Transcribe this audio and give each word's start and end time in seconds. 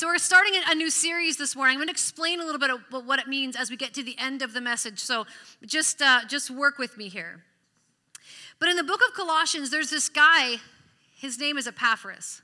So, 0.00 0.06
we're 0.06 0.16
starting 0.16 0.54
a 0.66 0.74
new 0.74 0.88
series 0.88 1.36
this 1.36 1.54
morning. 1.54 1.74
I'm 1.74 1.78
going 1.78 1.88
to 1.88 1.92
explain 1.92 2.40
a 2.40 2.44
little 2.46 2.58
bit 2.58 2.70
of 2.70 2.80
what 3.04 3.18
it 3.18 3.28
means 3.28 3.54
as 3.54 3.68
we 3.68 3.76
get 3.76 3.92
to 3.92 4.02
the 4.02 4.16
end 4.18 4.40
of 4.40 4.54
the 4.54 4.60
message. 4.62 4.98
So, 4.98 5.26
just, 5.66 6.00
uh, 6.00 6.20
just 6.26 6.48
work 6.48 6.78
with 6.78 6.96
me 6.96 7.10
here. 7.10 7.42
But 8.58 8.70
in 8.70 8.76
the 8.76 8.82
book 8.82 9.02
of 9.06 9.12
Colossians, 9.12 9.68
there's 9.68 9.90
this 9.90 10.08
guy, 10.08 10.56
his 11.14 11.38
name 11.38 11.58
is 11.58 11.66
Epaphras. 11.66 12.40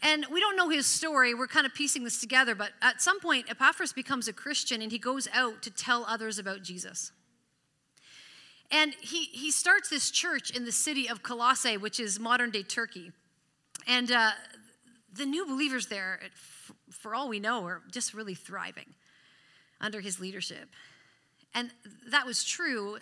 And 0.00 0.24
we 0.32 0.40
don't 0.40 0.56
know 0.56 0.70
his 0.70 0.86
story. 0.86 1.34
We're 1.34 1.46
kind 1.46 1.66
of 1.66 1.74
piecing 1.74 2.04
this 2.04 2.18
together. 2.18 2.54
But 2.54 2.70
at 2.80 3.02
some 3.02 3.20
point, 3.20 3.50
Epaphras 3.50 3.92
becomes 3.92 4.26
a 4.26 4.32
Christian 4.32 4.80
and 4.80 4.90
he 4.90 4.98
goes 4.98 5.28
out 5.30 5.60
to 5.60 5.70
tell 5.70 6.06
others 6.08 6.38
about 6.38 6.62
Jesus. 6.62 7.12
And 8.70 8.94
he, 8.98 9.24
he 9.24 9.50
starts 9.50 9.90
this 9.90 10.10
church 10.10 10.50
in 10.50 10.64
the 10.64 10.72
city 10.72 11.06
of 11.06 11.22
Colossae, 11.22 11.76
which 11.76 12.00
is 12.00 12.18
modern 12.18 12.50
day 12.50 12.62
Turkey. 12.62 13.12
And 13.86 14.10
uh, 14.10 14.30
the 15.14 15.26
new 15.26 15.46
believers 15.46 15.86
there, 15.86 16.20
for 16.90 17.14
all 17.14 17.28
we 17.28 17.40
know, 17.40 17.64
are 17.64 17.82
just 17.90 18.14
really 18.14 18.34
thriving 18.34 18.94
under 19.80 20.00
his 20.00 20.20
leadership. 20.20 20.68
And 21.54 21.70
that 22.10 22.26
was 22.26 22.44
true 22.44 22.98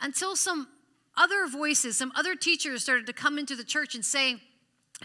until 0.00 0.34
some 0.34 0.68
other 1.16 1.46
voices, 1.46 1.96
some 1.96 2.12
other 2.16 2.34
teachers 2.34 2.82
started 2.82 3.06
to 3.06 3.12
come 3.12 3.38
into 3.38 3.54
the 3.54 3.64
church 3.64 3.94
and 3.94 4.04
say 4.04 4.36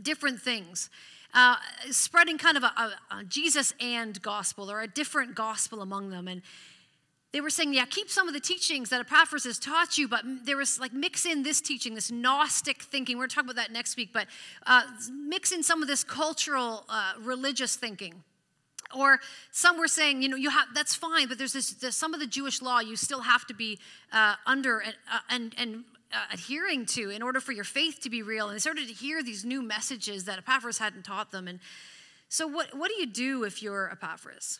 different 0.01 0.41
things. 0.41 0.89
Uh, 1.33 1.57
spreading 1.91 2.37
kind 2.37 2.57
of 2.57 2.63
a, 2.63 2.73
a, 2.77 3.17
a 3.19 3.23
Jesus 3.25 3.73
and 3.79 4.19
gospel 4.21 4.71
or 4.71 4.81
a 4.81 4.87
different 4.87 5.35
gospel 5.35 5.81
among 5.81 6.09
them. 6.09 6.27
And 6.27 6.41
they 7.37 7.41
were 7.41 7.51
saying, 7.51 7.71
yeah, 7.71 7.85
keep 7.85 8.09
some 8.09 8.27
of 8.27 8.33
the 8.33 8.39
teachings 8.39 8.89
that 8.89 8.99
Epaphras 8.99 9.43
has 9.43 9.59
taught 9.59 9.95
you, 9.95 10.07
but 10.07 10.23
there 10.43 10.57
was 10.57 10.79
like 10.79 10.91
mix 10.91 11.23
in 11.23 11.43
this 11.43 11.61
teaching, 11.61 11.93
this 11.93 12.09
Gnostic 12.09 12.81
thinking. 12.81 13.15
We're 13.15 13.25
going 13.25 13.29
to 13.29 13.35
talk 13.35 13.43
about 13.43 13.57
that 13.57 13.71
next 13.71 13.95
week, 13.95 14.09
but 14.11 14.25
uh, 14.65 14.81
mix 15.13 15.51
in 15.51 15.61
some 15.61 15.83
of 15.83 15.87
this 15.87 16.03
cultural, 16.03 16.83
uh, 16.89 17.13
religious 17.21 17.75
thinking. 17.75 18.23
Or 18.97 19.19
some 19.51 19.77
were 19.77 19.87
saying, 19.87 20.23
you 20.23 20.29
know, 20.29 20.35
you 20.35 20.49
have 20.49 20.69
that's 20.73 20.95
fine, 20.95 21.27
but 21.27 21.37
there's 21.37 21.53
this, 21.53 21.73
there's 21.73 21.95
some 21.95 22.15
of 22.15 22.19
the 22.19 22.25
Jewish 22.25 22.59
law 22.59 22.79
you 22.79 22.95
still 22.95 23.21
have 23.21 23.45
to 23.45 23.53
be 23.53 23.77
uh, 24.11 24.33
under 24.47 24.79
and 24.79 24.95
uh, 25.13 25.19
and, 25.29 25.53
and 25.59 25.83
uh, 26.11 26.33
adhering 26.33 26.87
to 26.87 27.11
in 27.11 27.21
order 27.21 27.39
for 27.39 27.51
your 27.51 27.65
faith 27.65 27.99
to 28.01 28.09
be 28.09 28.23
real. 28.23 28.47
And 28.47 28.55
they 28.55 28.59
started 28.59 28.87
to 28.87 28.93
hear 28.95 29.21
these 29.21 29.45
new 29.45 29.61
messages 29.61 30.25
that 30.25 30.39
Epaphras 30.39 30.79
hadn't 30.79 31.05
taught 31.05 31.31
them. 31.31 31.47
And 31.47 31.59
so, 32.29 32.47
what 32.47 32.75
what 32.75 32.89
do 32.89 32.95
you 32.95 33.05
do 33.05 33.43
if 33.43 33.61
you're 33.61 33.91
Epaphras? 33.91 34.59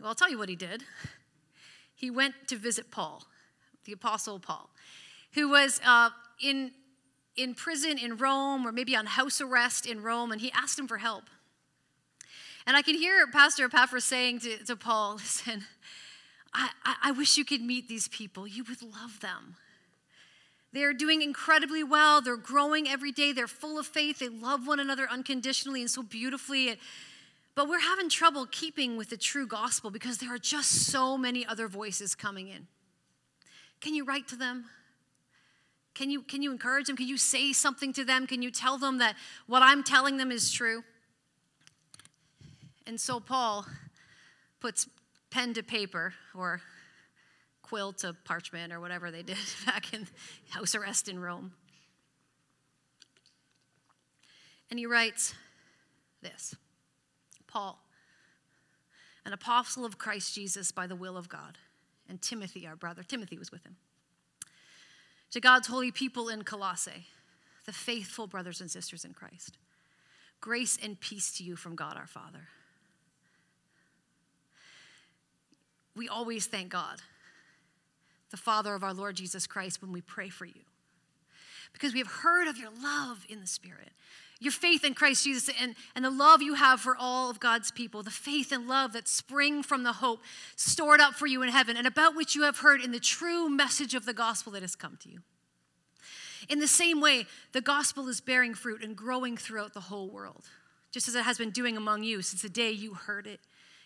Well, 0.00 0.08
I'll 0.08 0.16
tell 0.16 0.30
you 0.30 0.38
what 0.38 0.48
he 0.48 0.56
did 0.56 0.82
he 2.04 2.10
went 2.10 2.34
to 2.48 2.56
visit 2.56 2.90
Paul, 2.90 3.24
the 3.86 3.92
Apostle 3.92 4.38
Paul, 4.38 4.68
who 5.32 5.48
was 5.48 5.80
uh, 5.86 6.10
in, 6.38 6.70
in 7.34 7.54
prison 7.54 7.96
in 7.96 8.18
Rome 8.18 8.66
or 8.66 8.72
maybe 8.72 8.94
on 8.94 9.06
house 9.06 9.40
arrest 9.40 9.86
in 9.86 10.02
Rome, 10.02 10.30
and 10.30 10.38
he 10.38 10.52
asked 10.52 10.78
him 10.78 10.86
for 10.86 10.98
help. 10.98 11.24
And 12.66 12.76
I 12.76 12.82
can 12.82 12.94
hear 12.94 13.26
Pastor 13.26 13.64
Epaphras 13.64 14.04
saying 14.04 14.40
to, 14.40 14.62
to 14.64 14.76
Paul, 14.76 15.14
Listen, 15.16 15.64
I, 16.52 16.68
I, 17.04 17.10
wish 17.12 17.38
you 17.38 17.44
could 17.46 17.62
meet 17.62 17.88
these 17.88 18.06
people. 18.08 18.46
You 18.46 18.64
would 18.64 18.82
love 18.82 19.20
them. 19.20 19.56
They're 20.74 20.92
doing 20.92 21.22
incredibly 21.22 21.82
well. 21.82 22.20
They're 22.20 22.36
growing 22.36 22.86
every 22.86 23.12
day. 23.12 23.32
They're 23.32 23.46
full 23.46 23.78
of 23.78 23.86
faith. 23.86 24.18
They 24.18 24.28
love 24.28 24.66
one 24.66 24.78
another 24.78 25.08
unconditionally 25.10 25.80
and 25.80 25.90
so 25.90 26.02
beautifully. 26.02 26.76
But 27.54 27.68
we're 27.68 27.80
having 27.80 28.08
trouble 28.08 28.46
keeping 28.50 28.96
with 28.96 29.10
the 29.10 29.16
true 29.16 29.46
gospel 29.46 29.90
because 29.90 30.18
there 30.18 30.34
are 30.34 30.38
just 30.38 30.86
so 30.86 31.16
many 31.16 31.46
other 31.46 31.68
voices 31.68 32.14
coming 32.14 32.48
in. 32.48 32.66
Can 33.80 33.94
you 33.94 34.04
write 34.04 34.26
to 34.28 34.36
them? 34.36 34.64
Can 35.94 36.10
you, 36.10 36.22
can 36.22 36.42
you 36.42 36.50
encourage 36.50 36.88
them? 36.88 36.96
Can 36.96 37.06
you 37.06 37.16
say 37.16 37.52
something 37.52 37.92
to 37.92 38.04
them? 38.04 38.26
Can 38.26 38.42
you 38.42 38.50
tell 38.50 38.78
them 38.78 38.98
that 38.98 39.14
what 39.46 39.62
I'm 39.62 39.84
telling 39.84 40.16
them 40.16 40.32
is 40.32 40.50
true? 40.50 40.82
And 42.86 43.00
so 43.00 43.20
Paul 43.20 43.66
puts 44.60 44.88
pen 45.30 45.54
to 45.54 45.62
paper 45.62 46.14
or 46.34 46.60
quill 47.62 47.92
to 47.92 48.14
parchment 48.24 48.72
or 48.72 48.80
whatever 48.80 49.10
they 49.10 49.22
did 49.22 49.36
back 49.66 49.92
in 49.94 50.08
house 50.50 50.74
arrest 50.74 51.08
in 51.08 51.20
Rome. 51.20 51.52
And 54.70 54.78
he 54.78 54.86
writes 54.86 55.34
this 56.20 56.56
Paul, 57.54 57.78
an 59.24 59.32
apostle 59.32 59.84
of 59.84 59.96
Christ 59.96 60.34
Jesus 60.34 60.72
by 60.72 60.88
the 60.88 60.96
will 60.96 61.16
of 61.16 61.28
God, 61.28 61.56
and 62.08 62.20
Timothy, 62.20 62.66
our 62.66 62.74
brother. 62.74 63.04
Timothy 63.04 63.38
was 63.38 63.52
with 63.52 63.62
him. 63.62 63.76
To 65.30 65.40
God's 65.40 65.68
holy 65.68 65.92
people 65.92 66.28
in 66.28 66.42
Colossae, 66.42 67.06
the 67.64 67.72
faithful 67.72 68.26
brothers 68.26 68.60
and 68.60 68.68
sisters 68.68 69.04
in 69.04 69.14
Christ, 69.14 69.56
grace 70.40 70.76
and 70.82 70.98
peace 70.98 71.32
to 71.38 71.44
you 71.44 71.54
from 71.54 71.76
God 71.76 71.96
our 71.96 72.08
Father. 72.08 72.48
We 75.94 76.08
always 76.08 76.46
thank 76.46 76.70
God, 76.70 77.02
the 78.32 78.36
Father 78.36 78.74
of 78.74 78.82
our 78.82 78.92
Lord 78.92 79.14
Jesus 79.14 79.46
Christ, 79.46 79.80
when 79.80 79.92
we 79.92 80.00
pray 80.00 80.28
for 80.28 80.44
you, 80.44 80.62
because 81.72 81.92
we 81.92 82.00
have 82.00 82.08
heard 82.08 82.48
of 82.48 82.58
your 82.58 82.70
love 82.82 83.24
in 83.28 83.40
the 83.40 83.46
Spirit 83.46 83.92
your 84.44 84.52
faith 84.52 84.84
in 84.84 84.94
Christ 84.94 85.24
Jesus 85.24 85.54
and, 85.60 85.74
and 85.94 86.04
the 86.04 86.10
love 86.10 86.42
you 86.42 86.54
have 86.54 86.80
for 86.80 86.96
all 86.96 87.30
of 87.30 87.40
God's 87.40 87.70
people, 87.70 88.02
the 88.02 88.10
faith 88.10 88.52
and 88.52 88.68
love 88.68 88.92
that 88.92 89.08
spring 89.08 89.62
from 89.62 89.82
the 89.82 89.94
hope 89.94 90.20
stored 90.56 91.00
up 91.00 91.14
for 91.14 91.26
you 91.26 91.42
in 91.42 91.48
heaven, 91.48 91.76
and 91.76 91.86
about 91.86 92.14
which 92.14 92.34
you 92.34 92.42
have 92.42 92.58
heard 92.58 92.80
in 92.80 92.92
the 92.92 93.00
true 93.00 93.48
message 93.48 93.94
of 93.94 94.04
the 94.04 94.12
gospel 94.12 94.52
that 94.52 94.62
has 94.62 94.76
come 94.76 94.98
to 95.02 95.08
you. 95.08 95.20
In 96.48 96.60
the 96.60 96.68
same 96.68 97.00
way, 97.00 97.26
the 97.52 97.60
gospel 97.60 98.08
is 98.08 98.20
bearing 98.20 98.54
fruit 98.54 98.84
and 98.84 98.94
growing 98.94 99.36
throughout 99.36 99.72
the 99.72 99.80
whole 99.80 100.10
world, 100.10 100.44
just 100.92 101.08
as 101.08 101.14
it 101.14 101.24
has 101.24 101.38
been 101.38 101.50
doing 101.50 101.76
among 101.76 102.02
you 102.02 102.22
since 102.22 102.42
the 102.42 102.48
day 102.48 102.70
you 102.70 102.94
heard 102.94 103.26
it 103.26 103.40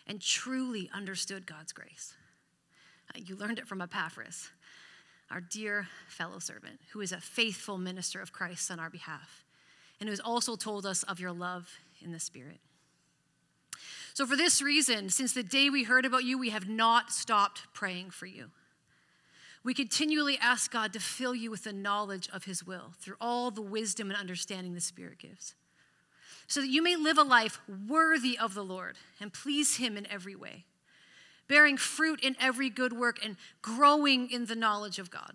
and 0.07 0.21
truly 0.21 0.91
understood 0.93 1.47
God's 1.47 1.73
grace. 1.73 2.15
Uh, 3.15 3.21
you 3.25 3.37
learned 3.37 3.59
it 3.59 3.69
from 3.69 3.81
Epaphras, 3.81 4.51
our 5.31 5.41
dear 5.41 5.87
fellow 6.09 6.39
servant, 6.39 6.81
who 6.93 7.01
is 7.01 7.13
a 7.13 7.21
faithful 7.21 7.79
minister 7.79 8.21
of 8.21 8.33
Christ 8.33 8.71
on 8.71 8.81
our 8.81 8.91
behalf 8.91 9.45
and 10.01 10.09
who 10.09 10.13
has 10.13 10.21
also 10.21 10.57
told 10.57 10.87
us 10.87 11.03
of 11.03 11.21
your 11.21 11.33
love 11.33 11.79
in 12.03 12.13
the 12.13 12.21
Spirit. 12.21 12.61
So, 14.15 14.27
for 14.27 14.37
this 14.37 14.61
reason, 14.61 15.11
since 15.11 15.33
the 15.33 15.43
day 15.43 15.71
we 15.71 15.85
heard 15.85 16.05
about 16.05 16.25
you, 16.25 16.39
we 16.39 16.51
have 16.51 16.69
not 16.69 17.13
stopped 17.13 17.63
praying 17.73 18.11
for 18.11 18.27
you. 18.27 18.51
We 19.63 19.75
continually 19.75 20.39
ask 20.41 20.73
God 20.73 20.93
to 20.93 21.01
fill 21.01 21.35
you 21.35 21.51
with 21.51 21.65
the 21.65 21.73
knowledge 21.73 22.29
of 22.33 22.45
His 22.45 22.65
will 22.65 22.93
through 22.99 23.17
all 23.21 23.51
the 23.51 23.63
wisdom 23.63 24.11
and 24.11 24.19
understanding 24.19 24.75
the 24.75 24.81
Spirit 24.81 25.19
gives, 25.19 25.55
so 26.47 26.61
that 26.61 26.71
you 26.71 26.83
may 26.83 26.97
live 26.97 27.19
a 27.19 27.23
life 27.23 27.61
worthy 27.89 28.39
of 28.39 28.55
the 28.55 28.65
Lord 28.65 28.97
and 29.21 29.33
please 29.33 29.77
Him 29.77 29.97
in 29.97 30.07
every 30.11 30.35
way, 30.35 30.65
bearing 31.49 31.77
fruit 31.77 32.21
in 32.21 32.35
every 32.41 32.71
good 32.71 32.93
work 32.93 33.25
and 33.25 33.37
growing 33.63 34.31
in 34.31 34.47
the 34.47 34.57
knowledge 34.57 34.99
of 34.99 35.11
God 35.11 35.35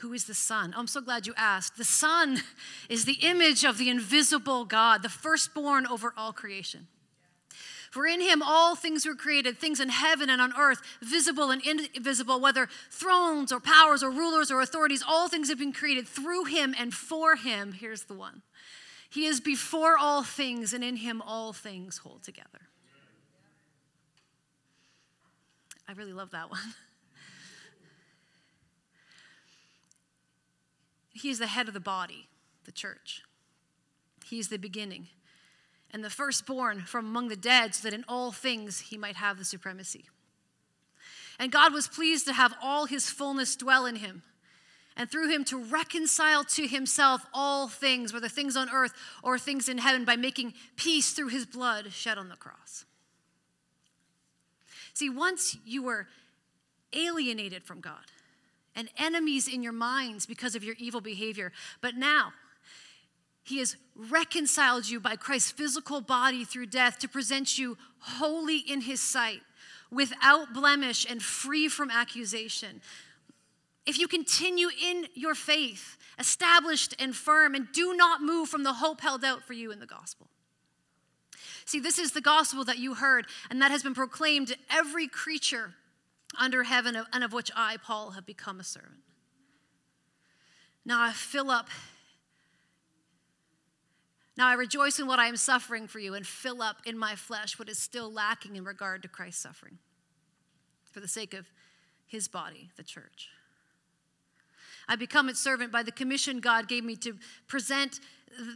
Who 0.00 0.14
is 0.14 0.24
the 0.24 0.34
Son? 0.34 0.72
Oh, 0.74 0.80
I'm 0.80 0.86
so 0.86 1.02
glad 1.02 1.26
you 1.26 1.34
asked. 1.36 1.76
The 1.76 1.84
Son 1.84 2.42
is 2.88 3.04
the 3.04 3.18
image 3.20 3.64
of 3.64 3.76
the 3.76 3.90
invisible 3.90 4.64
God, 4.64 5.02
the 5.02 5.10
firstborn 5.10 5.86
over 5.86 6.14
all 6.16 6.32
creation. 6.32 6.86
For 7.90 8.06
in 8.06 8.20
him 8.20 8.40
all 8.40 8.76
things 8.76 9.04
were 9.04 9.14
created, 9.14 9.58
things 9.58 9.78
in 9.78 9.88
heaven 9.88 10.30
and 10.30 10.40
on 10.40 10.54
earth, 10.56 10.80
visible 11.02 11.50
and 11.50 11.60
invisible, 11.66 12.40
whether 12.40 12.68
thrones 12.90 13.52
or 13.52 13.60
powers 13.60 14.02
or 14.02 14.10
rulers 14.10 14.50
or 14.50 14.60
authorities, 14.60 15.04
all 15.06 15.28
things 15.28 15.48
have 15.48 15.58
been 15.58 15.72
created 15.72 16.06
through 16.06 16.44
him 16.44 16.74
and 16.78 16.94
for 16.94 17.36
him. 17.36 17.72
Here's 17.72 18.04
the 18.04 18.14
one 18.14 18.42
He 19.10 19.26
is 19.26 19.40
before 19.40 19.98
all 19.98 20.22
things, 20.22 20.72
and 20.72 20.82
in 20.82 20.96
him 20.96 21.20
all 21.20 21.52
things 21.52 21.98
hold 21.98 22.22
together. 22.22 22.68
I 25.86 25.92
really 25.92 26.12
love 26.12 26.30
that 26.30 26.48
one. 26.48 26.60
He 31.20 31.30
is 31.30 31.38
the 31.38 31.46
head 31.46 31.68
of 31.68 31.74
the 31.74 31.80
body, 31.80 32.28
the 32.64 32.72
church. 32.72 33.22
He 34.24 34.38
is 34.38 34.48
the 34.48 34.58
beginning 34.58 35.08
and 35.92 36.04
the 36.04 36.10
firstborn 36.10 36.82
from 36.82 37.06
among 37.06 37.28
the 37.28 37.36
dead, 37.36 37.74
so 37.74 37.88
that 37.88 37.94
in 37.94 38.04
all 38.08 38.30
things 38.30 38.80
he 38.80 38.96
might 38.96 39.16
have 39.16 39.38
the 39.38 39.44
supremacy. 39.44 40.04
And 41.38 41.50
God 41.50 41.72
was 41.72 41.88
pleased 41.88 42.26
to 42.26 42.32
have 42.32 42.54
all 42.62 42.86
his 42.86 43.10
fullness 43.10 43.56
dwell 43.56 43.86
in 43.86 43.96
him, 43.96 44.22
and 44.96 45.10
through 45.10 45.30
him 45.30 45.44
to 45.46 45.58
reconcile 45.58 46.44
to 46.44 46.68
himself 46.68 47.26
all 47.34 47.66
things, 47.66 48.12
whether 48.12 48.28
things 48.28 48.56
on 48.56 48.70
earth 48.70 48.92
or 49.22 49.38
things 49.38 49.68
in 49.68 49.78
heaven, 49.78 50.04
by 50.04 50.16
making 50.16 50.54
peace 50.76 51.12
through 51.12 51.28
his 51.28 51.44
blood 51.44 51.92
shed 51.92 52.18
on 52.18 52.28
the 52.28 52.36
cross. 52.36 52.84
See, 54.94 55.10
once 55.10 55.56
you 55.64 55.82
were 55.82 56.06
alienated 56.92 57.64
from 57.64 57.80
God 57.80 58.04
and 58.74 58.88
enemies 58.96 59.48
in 59.48 59.62
your 59.62 59.72
minds 59.72 60.26
because 60.26 60.54
of 60.54 60.64
your 60.64 60.76
evil 60.78 61.00
behavior, 61.00 61.52
but 61.80 61.96
now 61.96 62.32
he 63.42 63.58
has 63.58 63.76
reconciled 63.96 64.88
you 64.88 65.00
by 65.00 65.16
Christ's 65.16 65.50
physical 65.50 66.00
body 66.00 66.44
through 66.44 66.66
death 66.66 66.98
to 67.00 67.08
present 67.08 67.58
you 67.58 67.76
holy 67.98 68.58
in 68.58 68.82
his 68.82 69.00
sight, 69.00 69.40
without 69.90 70.54
blemish 70.54 71.04
and 71.08 71.20
free 71.20 71.68
from 71.68 71.90
accusation. 71.90 72.80
If 73.86 73.98
you 73.98 74.06
continue 74.06 74.68
in 74.68 75.06
your 75.14 75.34
faith, 75.34 75.96
established 76.18 76.94
and 76.98 77.14
firm, 77.14 77.54
and 77.54 77.66
do 77.72 77.94
not 77.94 78.22
move 78.22 78.48
from 78.48 78.62
the 78.62 78.74
hope 78.74 79.00
held 79.00 79.24
out 79.24 79.42
for 79.42 79.52
you 79.52 79.72
in 79.72 79.80
the 79.80 79.86
gospel. 79.86 80.28
See, 81.64 81.80
this 81.80 81.98
is 81.98 82.12
the 82.12 82.20
gospel 82.20 82.64
that 82.64 82.78
you 82.78 82.94
heard, 82.94 83.26
and 83.50 83.60
that 83.62 83.70
has 83.70 83.82
been 83.82 83.94
proclaimed 83.94 84.48
to 84.48 84.56
every 84.70 85.08
creature 85.08 85.74
under 86.38 86.64
heaven, 86.64 86.96
and 87.12 87.24
of 87.24 87.32
which 87.32 87.50
I, 87.56 87.76
Paul, 87.76 88.12
have 88.12 88.26
become 88.26 88.60
a 88.60 88.64
servant. 88.64 89.00
Now 90.84 91.02
I 91.02 91.12
fill 91.12 91.50
up. 91.50 91.68
Now 94.36 94.48
I 94.48 94.54
rejoice 94.54 94.98
in 94.98 95.06
what 95.06 95.18
I 95.18 95.26
am 95.26 95.36
suffering 95.36 95.86
for 95.86 95.98
you 95.98 96.14
and 96.14 96.26
fill 96.26 96.62
up 96.62 96.76
in 96.86 96.96
my 96.96 97.14
flesh 97.14 97.58
what 97.58 97.68
is 97.68 97.78
still 97.78 98.10
lacking 98.10 98.56
in 98.56 98.64
regard 98.64 99.02
to 99.02 99.08
Christ's 99.08 99.42
suffering 99.42 99.78
for 100.90 101.00
the 101.00 101.08
sake 101.08 101.34
of 101.34 101.46
his 102.06 102.26
body, 102.26 102.70
the 102.76 102.82
church. 102.82 103.28
I 104.88 104.96
become 104.96 105.28
its 105.28 105.38
servant 105.38 105.70
by 105.70 105.82
the 105.82 105.92
commission 105.92 106.40
God 106.40 106.68
gave 106.68 106.84
me 106.84 106.96
to 106.96 107.16
present 107.46 108.00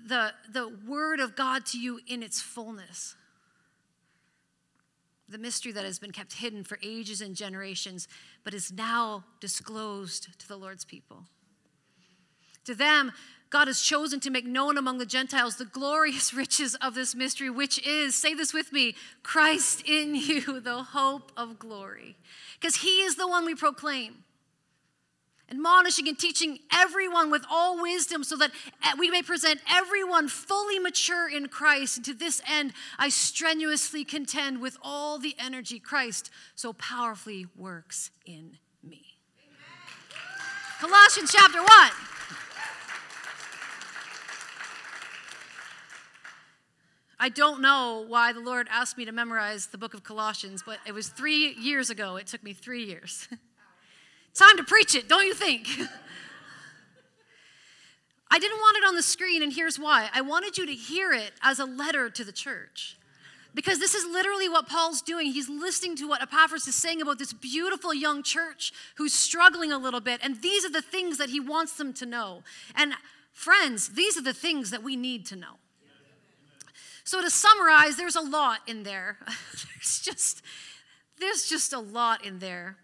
the, 0.08 0.32
the 0.50 0.68
word 0.86 1.20
of 1.20 1.36
God 1.36 1.66
to 1.66 1.78
you 1.78 2.00
in 2.06 2.22
its 2.22 2.40
fullness. 2.40 3.14
The 5.28 5.38
mystery 5.38 5.72
that 5.72 5.84
has 5.84 5.98
been 5.98 6.12
kept 6.12 6.34
hidden 6.34 6.64
for 6.64 6.78
ages 6.82 7.20
and 7.20 7.34
generations, 7.34 8.08
but 8.44 8.54
is 8.54 8.70
now 8.72 9.24
disclosed 9.40 10.38
to 10.38 10.48
the 10.48 10.56
Lord's 10.56 10.84
people. 10.84 11.24
To 12.64 12.74
them, 12.74 13.12
God 13.50 13.68
has 13.68 13.80
chosen 13.80 14.18
to 14.20 14.30
make 14.30 14.46
known 14.46 14.76
among 14.76 14.98
the 14.98 15.06
Gentiles 15.06 15.56
the 15.56 15.64
glorious 15.64 16.34
riches 16.34 16.74
of 16.76 16.94
this 16.94 17.14
mystery, 17.14 17.50
which 17.50 17.84
is, 17.86 18.14
say 18.16 18.34
this 18.34 18.52
with 18.52 18.72
me, 18.72 18.96
Christ 19.22 19.82
in 19.86 20.16
you, 20.16 20.60
the 20.60 20.82
hope 20.82 21.30
of 21.36 21.58
glory. 21.58 22.16
Because 22.60 22.76
he 22.76 23.02
is 23.02 23.16
the 23.16 23.28
one 23.28 23.44
we 23.44 23.54
proclaim 23.54 24.23
admonishing 25.50 26.08
and 26.08 26.18
teaching 26.18 26.58
everyone 26.72 27.30
with 27.30 27.44
all 27.50 27.80
wisdom 27.80 28.24
so 28.24 28.36
that 28.36 28.50
eh, 28.82 28.92
we 28.98 29.10
may 29.10 29.22
present 29.22 29.60
everyone 29.70 30.28
fully 30.28 30.78
mature 30.78 31.28
in 31.28 31.48
Christ. 31.48 31.98
And 31.98 32.06
to 32.06 32.14
this 32.14 32.40
end, 32.48 32.72
I 32.98 33.08
strenuously 33.08 34.04
contend 34.04 34.60
with 34.60 34.76
all 34.82 35.18
the 35.18 35.34
energy 35.38 35.78
Christ 35.78 36.30
so 36.54 36.72
powerfully 36.72 37.46
works 37.56 38.10
in 38.24 38.58
me. 38.82 39.04
Amen. 39.38 40.80
Colossians 40.80 41.32
chapter 41.32 41.58
1. 41.58 41.68
I 47.18 47.28
don't 47.28 47.62
know 47.62 48.04
why 48.06 48.32
the 48.32 48.40
Lord 48.40 48.68
asked 48.70 48.98
me 48.98 49.04
to 49.04 49.12
memorize 49.12 49.68
the 49.68 49.78
book 49.78 49.94
of 49.94 50.02
Colossians, 50.02 50.62
but 50.64 50.78
it 50.86 50.92
was 50.92 51.08
three 51.08 51.54
years 51.54 51.88
ago. 51.88 52.16
It 52.16 52.26
took 52.26 52.42
me 52.42 52.52
three 52.52 52.84
years. 52.84 53.28
Time 54.34 54.56
to 54.56 54.64
preach 54.64 54.94
it, 54.94 55.08
don't 55.08 55.24
you 55.24 55.34
think? 55.34 55.68
I 58.30 58.38
didn't 58.40 58.58
want 58.58 58.76
it 58.78 58.84
on 58.84 58.96
the 58.96 59.02
screen, 59.02 59.44
and 59.44 59.52
here's 59.52 59.78
why. 59.78 60.08
I 60.12 60.20
wanted 60.20 60.58
you 60.58 60.66
to 60.66 60.72
hear 60.72 61.12
it 61.12 61.32
as 61.40 61.60
a 61.60 61.64
letter 61.64 62.10
to 62.10 62.24
the 62.24 62.32
church. 62.32 62.98
Because 63.54 63.78
this 63.78 63.94
is 63.94 64.04
literally 64.04 64.48
what 64.48 64.68
Paul's 64.68 65.00
doing. 65.00 65.26
He's 65.30 65.48
listening 65.48 65.94
to 65.96 66.08
what 66.08 66.20
Epaphras 66.20 66.66
is 66.66 66.74
saying 66.74 67.00
about 67.00 67.20
this 67.20 67.32
beautiful 67.32 67.94
young 67.94 68.24
church 68.24 68.72
who's 68.96 69.14
struggling 69.14 69.70
a 69.70 69.78
little 69.78 70.00
bit. 70.00 70.18
And 70.24 70.42
these 70.42 70.64
are 70.64 70.70
the 70.70 70.82
things 70.82 71.18
that 71.18 71.30
he 71.30 71.38
wants 71.38 71.76
them 71.76 71.92
to 71.94 72.06
know. 72.06 72.42
And 72.74 72.94
friends, 73.32 73.90
these 73.90 74.16
are 74.18 74.22
the 74.22 74.32
things 74.32 74.70
that 74.70 74.82
we 74.82 74.96
need 74.96 75.24
to 75.26 75.36
know. 75.36 75.60
So 77.04 77.20
to 77.20 77.30
summarize, 77.30 77.96
there's 77.96 78.16
a 78.16 78.20
lot 78.20 78.60
in 78.66 78.82
there. 78.82 79.18
there's 79.26 80.00
just 80.00 80.42
there's 81.20 81.48
just 81.48 81.72
a 81.72 81.78
lot 81.78 82.24
in 82.24 82.40
there. 82.40 82.78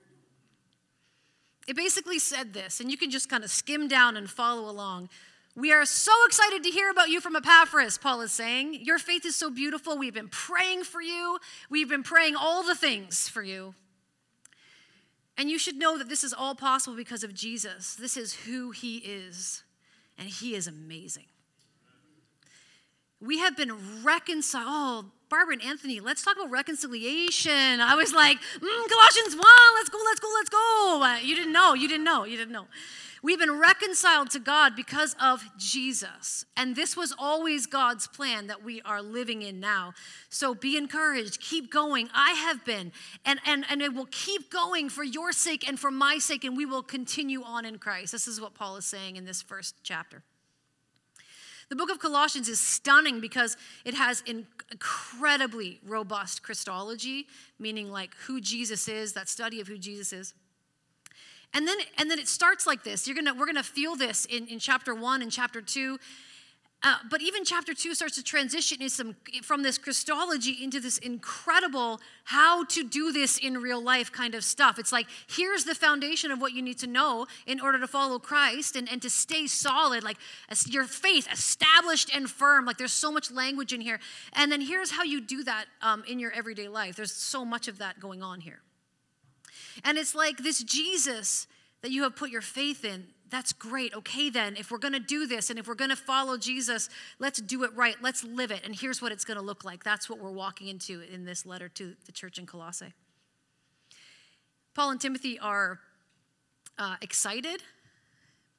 It 1.69 1.77
basically 1.77 2.19
said 2.19 2.53
this, 2.53 2.81
and 2.81 2.91
you 2.91 2.97
can 2.97 3.11
just 3.11 3.29
kind 3.29 3.45
of 3.45 3.51
skim 3.51 3.87
down 3.87 4.17
and 4.17 4.29
follow 4.29 4.69
along. 4.69 5.09
We 5.55 5.73
are 5.73 5.85
so 5.85 6.12
excited 6.27 6.62
to 6.62 6.71
hear 6.71 6.91
about 6.91 7.09
you 7.09 7.21
from 7.21 7.37
Epaphras, 7.37 7.99
Paul 7.99 8.21
is 8.23 8.33
saying. 8.33 8.79
Your 8.83 8.99
faith 8.99 9.25
is 9.27 9.37
so 9.37 9.51
beautiful. 9.51 9.99
We've 9.99 10.15
been 10.15 10.29
praying 10.29 10.85
for 10.85 11.03
you, 11.03 11.39
we've 11.69 11.89
been 11.89 12.03
praying 12.03 12.37
all 12.37 12.62
the 12.62 12.75
things 12.75 13.29
for 13.29 13.43
you. 13.43 13.75
And 15.37 15.51
you 15.51 15.59
should 15.59 15.77
know 15.77 15.97
that 15.97 16.09
this 16.09 16.23
is 16.23 16.35
all 16.35 16.55
possible 16.55 16.97
because 16.97 17.25
of 17.25 17.35
Jesus. 17.35 17.95
This 17.95 18.17
is 18.17 18.35
who 18.35 18.73
he 18.73 18.99
is, 18.99 19.63
and 20.19 20.29
he 20.29 20.55
is 20.55 20.67
amazing. 20.67 21.25
We 23.21 23.39
have 23.39 23.56
been 23.56 24.03
reconciled. 24.03 25.06
Oh, 25.06 25.11
Barbara 25.31 25.55
and 25.55 25.62
Anthony, 25.62 26.00
let's 26.00 26.23
talk 26.23 26.37
about 26.37 26.50
reconciliation. 26.50 27.81
I 27.81 27.94
was 27.94 28.12
like, 28.12 28.37
mm, 28.38 28.88
Colossians 28.88 29.37
1, 29.37 29.44
let's 29.77 29.88
go, 29.88 29.99
let's 30.05 30.21
go, 30.21 30.29
let's 30.35 30.50
go. 30.50 31.19
You 31.23 31.37
didn't 31.37 31.53
know, 31.53 31.73
you 31.75 31.87
didn't 31.87 32.05
know, 32.05 32.25
you 32.25 32.37
didn't 32.37 32.53
know. 32.53 32.67
We've 33.23 33.38
been 33.38 33.59
reconciled 33.59 34.31
to 34.31 34.41
God 34.41 34.75
because 34.75 35.15
of 35.21 35.44
Jesus. 35.59 36.44
And 36.56 36.75
this 36.75 36.97
was 36.97 37.15
always 37.17 37.67
God's 37.67 38.09
plan 38.09 38.47
that 38.47 38.65
we 38.65 38.81
are 38.82 39.03
living 39.03 39.43
in 39.43 39.61
now. 39.61 39.93
So 40.31 40.55
be 40.55 40.77
encouraged. 40.77 41.41
Keep 41.41 41.71
going. 41.71 42.09
I 42.15 42.32
have 42.32 42.65
been. 42.65 42.93
And, 43.25 43.38
and, 43.47 43.67
and 43.71 43.82
it 43.82 43.94
will 43.94 44.09
keep 44.11 44.50
going 44.50 44.88
for 44.88 45.05
your 45.05 45.32
sake 45.32 45.69
and 45.69 45.79
for 45.79 45.91
my 45.91 46.19
sake, 46.19 46.44
and 46.44 46.56
we 46.56 46.65
will 46.65 46.82
continue 46.82 47.43
on 47.43 47.67
in 47.67 47.79
Christ. 47.79 48.11
This 48.12 48.27
is 48.27 48.41
what 48.41 48.55
Paul 48.55 48.77
is 48.77 48.87
saying 48.87 49.17
in 49.17 49.27
this 49.27 49.43
first 49.43 49.77
chapter. 49.82 50.23
The 51.70 51.76
book 51.76 51.90
of 51.90 52.00
Colossians 52.00 52.49
is 52.49 52.61
stunning 52.61 53.20
because 53.20 53.56
it 53.84 53.94
has 53.94 54.25
incredibly 54.26 55.78
robust 55.87 56.43
Christology, 56.43 57.28
meaning 57.61 57.93
like 57.93 58.14
who 58.26 58.40
Jesus 58.40 58.88
is, 58.88 59.12
that 59.12 59.28
study 59.28 59.61
of 59.61 59.69
who 59.69 59.78
Jesus 59.78 60.12
is. 60.12 60.34
And 61.55 61.67
then, 61.67 61.78
and 61.96 62.11
then 62.11 62.19
it 62.19 62.28
starts 62.28 62.67
like 62.67 62.82
this. 62.82 63.06
You're 63.06 63.14
gonna, 63.14 63.34
we're 63.34 63.46
gonna 63.46 63.62
feel 63.62 63.94
this 63.94 64.25
in, 64.25 64.49
in 64.49 64.58
chapter 64.58 64.94
one 64.94 65.22
and 65.22 65.31
chapter 65.31 65.62
two. 65.62 65.99
Uh, 66.82 66.97
but 67.11 67.21
even 67.21 67.44
chapter 67.44 67.75
two 67.75 67.94
starts 67.94 68.15
to 68.15 68.23
transition 68.23 68.88
some, 68.88 69.15
from 69.43 69.62
this 69.62 69.77
Christology 69.77 70.56
into 70.63 70.81
this 70.81 70.96
incredible 70.96 72.01
how 72.25 72.65
to 72.65 72.82
do 72.82 73.13
this 73.13 73.37
in 73.37 73.58
real 73.58 73.82
life 73.82 74.10
kind 74.10 74.34
of 74.34 74.43
stuff. 74.43 74.79
It's 74.79 74.91
like, 74.91 75.06
here's 75.29 75.65
the 75.65 75.75
foundation 75.75 76.31
of 76.31 76.41
what 76.41 76.55
you 76.55 76.63
need 76.63 76.79
to 76.79 76.87
know 76.87 77.27
in 77.46 77.60
order 77.60 77.79
to 77.79 77.87
follow 77.87 78.19
Christ 78.19 78.77
and, 78.77 78.91
and 78.91 79.03
to 79.03 79.10
stay 79.10 79.46
solid, 79.46 80.03
like 80.03 80.17
your 80.69 80.84
faith 80.84 81.31
established 81.31 82.10
and 82.17 82.31
firm. 82.31 82.65
Like 82.65 82.79
there's 82.79 82.93
so 82.93 83.13
much 83.13 83.31
language 83.31 83.75
in 83.75 83.82
here. 83.82 84.01
And 84.32 84.51
then 84.51 84.63
here's 84.63 84.93
how 84.93 85.03
you 85.03 85.20
do 85.20 85.44
that 85.44 85.67
um, 85.82 86.03
in 86.08 86.19
your 86.19 86.32
everyday 86.32 86.69
life. 86.69 86.96
There's 86.96 87.13
so 87.13 87.44
much 87.44 87.69
of 87.69 87.77
that 87.79 88.01
going 88.01 88.22
on 88.22 88.41
here. 88.41 88.60
And 89.84 89.99
it's 89.99 90.15
like 90.15 90.39
this 90.39 90.63
Jesus 90.63 91.46
that 91.82 91.91
you 91.91 92.05
have 92.05 92.17
put 92.17 92.31
your 92.31 92.43
faith 92.43 92.84
in 92.84 93.08
that's 93.31 93.53
great. 93.53 93.94
Okay, 93.94 94.31
then, 94.31 94.56
if 94.56 94.70
we're 94.70 94.79
going 94.79 94.94
to 94.94 95.01
do 95.01 95.27
this 95.27 95.51
and 95.51 95.58
if 95.58 95.69
we're 95.69 95.75
going 95.75 95.91
to 95.91 95.96
follow 95.96 96.37
Jesus, 96.37 96.89
let's 97.19 97.41
do 97.41 97.65
it 97.65 97.70
right. 97.75 97.96
Let's 98.03 98.25
live 98.25 98.51
it. 98.51 98.63
And 98.65 98.75
here's 98.75 99.01
what 99.01 99.13
it's 99.13 99.25
going 99.25 99.39
to 99.39 99.44
look 99.44 99.65
like. 99.65 99.84
That's 99.84 100.10
what 100.10 100.19
we're 100.19 100.31
walking 100.31 100.69
into 100.69 101.03
in 101.03 101.25
this 101.25 101.46
letter 101.46 101.69
to 101.69 101.94
the 102.06 102.13
church 102.13 102.39
in 102.39 102.46
Colossae. 102.46 102.93
Paul 104.75 104.91
and 104.91 105.01
Timothy 105.01 105.39
are 105.39 105.81
uh, 106.79 106.96
excited 107.03 107.63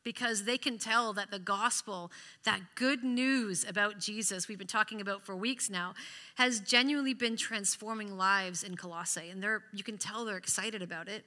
because 0.03 0.45
they 0.45 0.57
can 0.57 0.77
tell 0.77 1.13
that 1.13 1.31
the 1.31 1.39
gospel, 1.39 2.11
that 2.43 2.59
good 2.75 3.03
news 3.03 3.65
about 3.67 3.99
Jesus 3.99 4.47
we've 4.47 4.57
been 4.57 4.67
talking 4.67 4.99
about 4.99 5.21
for 5.21 5.35
weeks 5.35 5.69
now, 5.69 5.93
has 6.35 6.59
genuinely 6.59 7.13
been 7.13 7.37
transforming 7.37 8.17
lives 8.17 8.63
in 8.63 8.75
Colossae. 8.75 9.29
And 9.29 9.41
they're, 9.43 9.63
you 9.73 9.83
can 9.83 9.97
tell 9.97 10.25
they're 10.25 10.37
excited 10.37 10.81
about 10.81 11.07
it. 11.07 11.23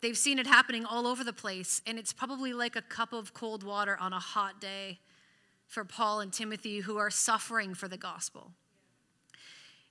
They've 0.00 0.16
seen 0.16 0.38
it 0.38 0.46
happening 0.46 0.84
all 0.84 1.06
over 1.06 1.24
the 1.24 1.32
place, 1.32 1.82
and 1.86 1.98
it's 1.98 2.12
probably 2.12 2.52
like 2.52 2.76
a 2.76 2.82
cup 2.82 3.12
of 3.12 3.34
cold 3.34 3.64
water 3.64 3.96
on 4.00 4.12
a 4.12 4.20
hot 4.20 4.60
day 4.60 5.00
for 5.66 5.84
Paul 5.84 6.20
and 6.20 6.32
Timothy 6.32 6.80
who 6.80 6.98
are 6.98 7.10
suffering 7.10 7.74
for 7.74 7.88
the 7.88 7.96
gospel. 7.96 8.52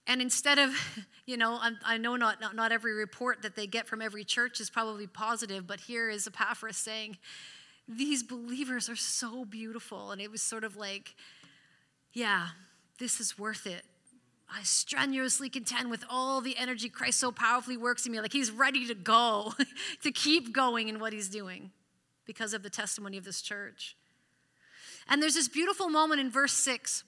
And 0.08 0.22
instead 0.22 0.58
of, 0.58 0.72
you 1.26 1.38
know, 1.38 1.60
I 1.86 1.98
know 1.98 2.16
not, 2.16 2.40
not, 2.40 2.56
not 2.56 2.72
every 2.72 2.94
report 2.94 3.42
that 3.42 3.56
they 3.56 3.68
get 3.68 3.88
from 3.88 4.02
every 4.02 4.24
church 4.24 4.60
is 4.60 4.70
probably 4.70 5.08
positive, 5.08 5.68
but 5.68 5.82
here 5.82 6.10
is 6.10 6.26
Epaphras 6.26 6.78
saying, 6.78 7.18
These 7.88 8.24
believers 8.24 8.90
are 8.90 8.96
so 8.96 9.44
beautiful. 9.44 10.12
And 10.12 10.22
it 10.22 10.32
was 10.32 10.42
sort 10.42 10.64
of 10.64 10.78
like, 10.78 11.16
yeah, 12.14 12.48
this 12.98 13.20
is 13.20 13.38
worth 13.38 13.68
it. 13.68 13.84
I 14.50 14.64
strenuously 14.64 15.50
contend 15.50 15.90
with 15.90 16.04
all 16.10 16.42
the 16.42 16.58
energy 16.58 16.90
Christ 16.90 17.20
so 17.20 17.32
powerfully 17.32 17.78
works 17.78 18.06
in 18.06 18.12
me. 18.12 18.22
Like 18.22 18.34
he's 18.34 18.52
ready 18.52 18.88
to 18.88 18.96
go, 18.96 19.54
to 20.04 20.12
keep 20.12 20.54
going 20.54 20.88
in 20.88 21.00
what 21.00 21.14
he's 21.14 21.30
doing 21.30 21.72
because 22.26 22.54
of 22.54 22.64
the 22.64 22.70
testimony 22.70 23.18
of 23.18 23.26
this 23.26 23.42
church. 23.42 23.98
And 25.10 25.22
there's 25.22 25.36
this 25.36 25.48
beautiful 25.48 25.90
moment 25.90 26.22
in 26.22 26.30
verse 26.30 26.54
6 26.54 27.04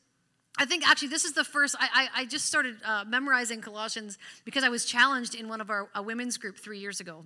I 0.57 0.65
think 0.65 0.87
actually 0.87 1.07
this 1.07 1.23
is 1.23 1.31
the 1.31 1.45
first, 1.45 1.75
I, 1.79 2.09
I, 2.15 2.21
I 2.21 2.25
just 2.25 2.45
started 2.45 2.75
uh, 2.83 3.05
memorizing 3.07 3.61
Colossians 3.61 4.17
because 4.43 4.65
I 4.65 4.69
was 4.69 4.83
challenged 4.83 5.33
in 5.33 5.47
one 5.47 5.61
of 5.61 5.69
our 5.69 5.87
women's 6.01 6.37
group 6.37 6.57
three 6.57 6.79
years 6.79 6.99
ago. 6.99 7.23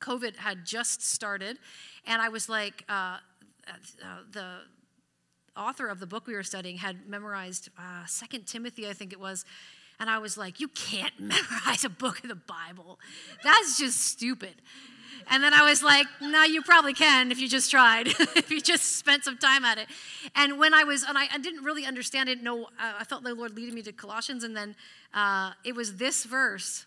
COVID 0.00 0.36
had 0.36 0.66
just 0.66 1.02
started, 1.02 1.58
and 2.06 2.20
I 2.20 2.28
was 2.28 2.50
like, 2.50 2.84
uh, 2.88 3.18
uh, 3.66 4.06
the 4.30 4.58
author 5.56 5.88
of 5.88 6.00
the 6.00 6.06
book 6.06 6.26
we 6.26 6.34
were 6.34 6.42
studying 6.42 6.78
had 6.78 7.08
memorized 7.08 7.68
uh, 7.78 8.04
Second 8.06 8.46
Timothy, 8.46 8.88
I 8.88 8.92
think 8.92 9.12
it 9.12 9.20
was, 9.20 9.44
and 9.98 10.08
I 10.08 10.18
was 10.18 10.38
like, 10.38 10.60
you 10.60 10.68
can't 10.68 11.12
memorize 11.20 11.84
a 11.84 11.90
book 11.90 12.22
of 12.22 12.28
the 12.28 12.34
Bible. 12.34 12.98
That's 13.42 13.78
just 13.78 14.00
stupid. 14.00 14.54
And 15.28 15.42
then 15.42 15.52
I 15.52 15.68
was 15.68 15.82
like, 15.82 16.06
no, 16.20 16.44
you 16.44 16.62
probably 16.62 16.94
can 16.94 17.30
if 17.30 17.38
you 17.38 17.48
just 17.48 17.70
tried, 17.70 18.06
if 18.36 18.50
you 18.50 18.60
just 18.60 18.96
spent 18.96 19.24
some 19.24 19.36
time 19.36 19.64
at 19.64 19.78
it. 19.78 19.88
And 20.34 20.58
when 20.58 20.72
I 20.72 20.84
was, 20.84 21.02
and 21.02 21.16
I, 21.18 21.26
I 21.32 21.38
didn't 21.38 21.64
really 21.64 21.84
understand 21.84 22.28
it, 22.28 22.42
no, 22.42 22.68
I 22.78 23.04
felt 23.04 23.22
the 23.22 23.34
Lord 23.34 23.54
leading 23.54 23.74
me 23.74 23.82
to 23.82 23.92
Colossians, 23.92 24.44
and 24.44 24.56
then 24.56 24.74
uh, 25.14 25.52
it 25.64 25.74
was 25.74 25.96
this 25.96 26.24
verse. 26.24 26.86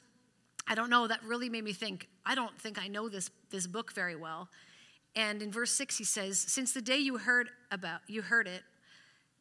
I 0.68 0.76
don't 0.76 0.90
know, 0.90 1.08
that 1.08 1.22
really 1.24 1.50
made 1.50 1.64
me 1.64 1.74
think, 1.74 2.08
I 2.26 2.36
don't 2.36 2.58
think 2.60 2.82
I 2.82 2.88
know 2.88 3.10
this, 3.10 3.30
this 3.50 3.68
book 3.68 3.94
very 3.94 4.16
well. 4.16 4.50
And 5.16 5.42
in 5.42 5.52
verse 5.52 5.72
6, 5.72 5.98
he 5.98 6.04
says, 6.04 6.40
Since 6.40 6.74
the 6.74 6.82
day 6.82 6.98
you 6.98 7.18
heard 7.18 7.50
about, 7.72 8.02
you 8.08 8.22
heard 8.22 8.48
it 8.48 8.64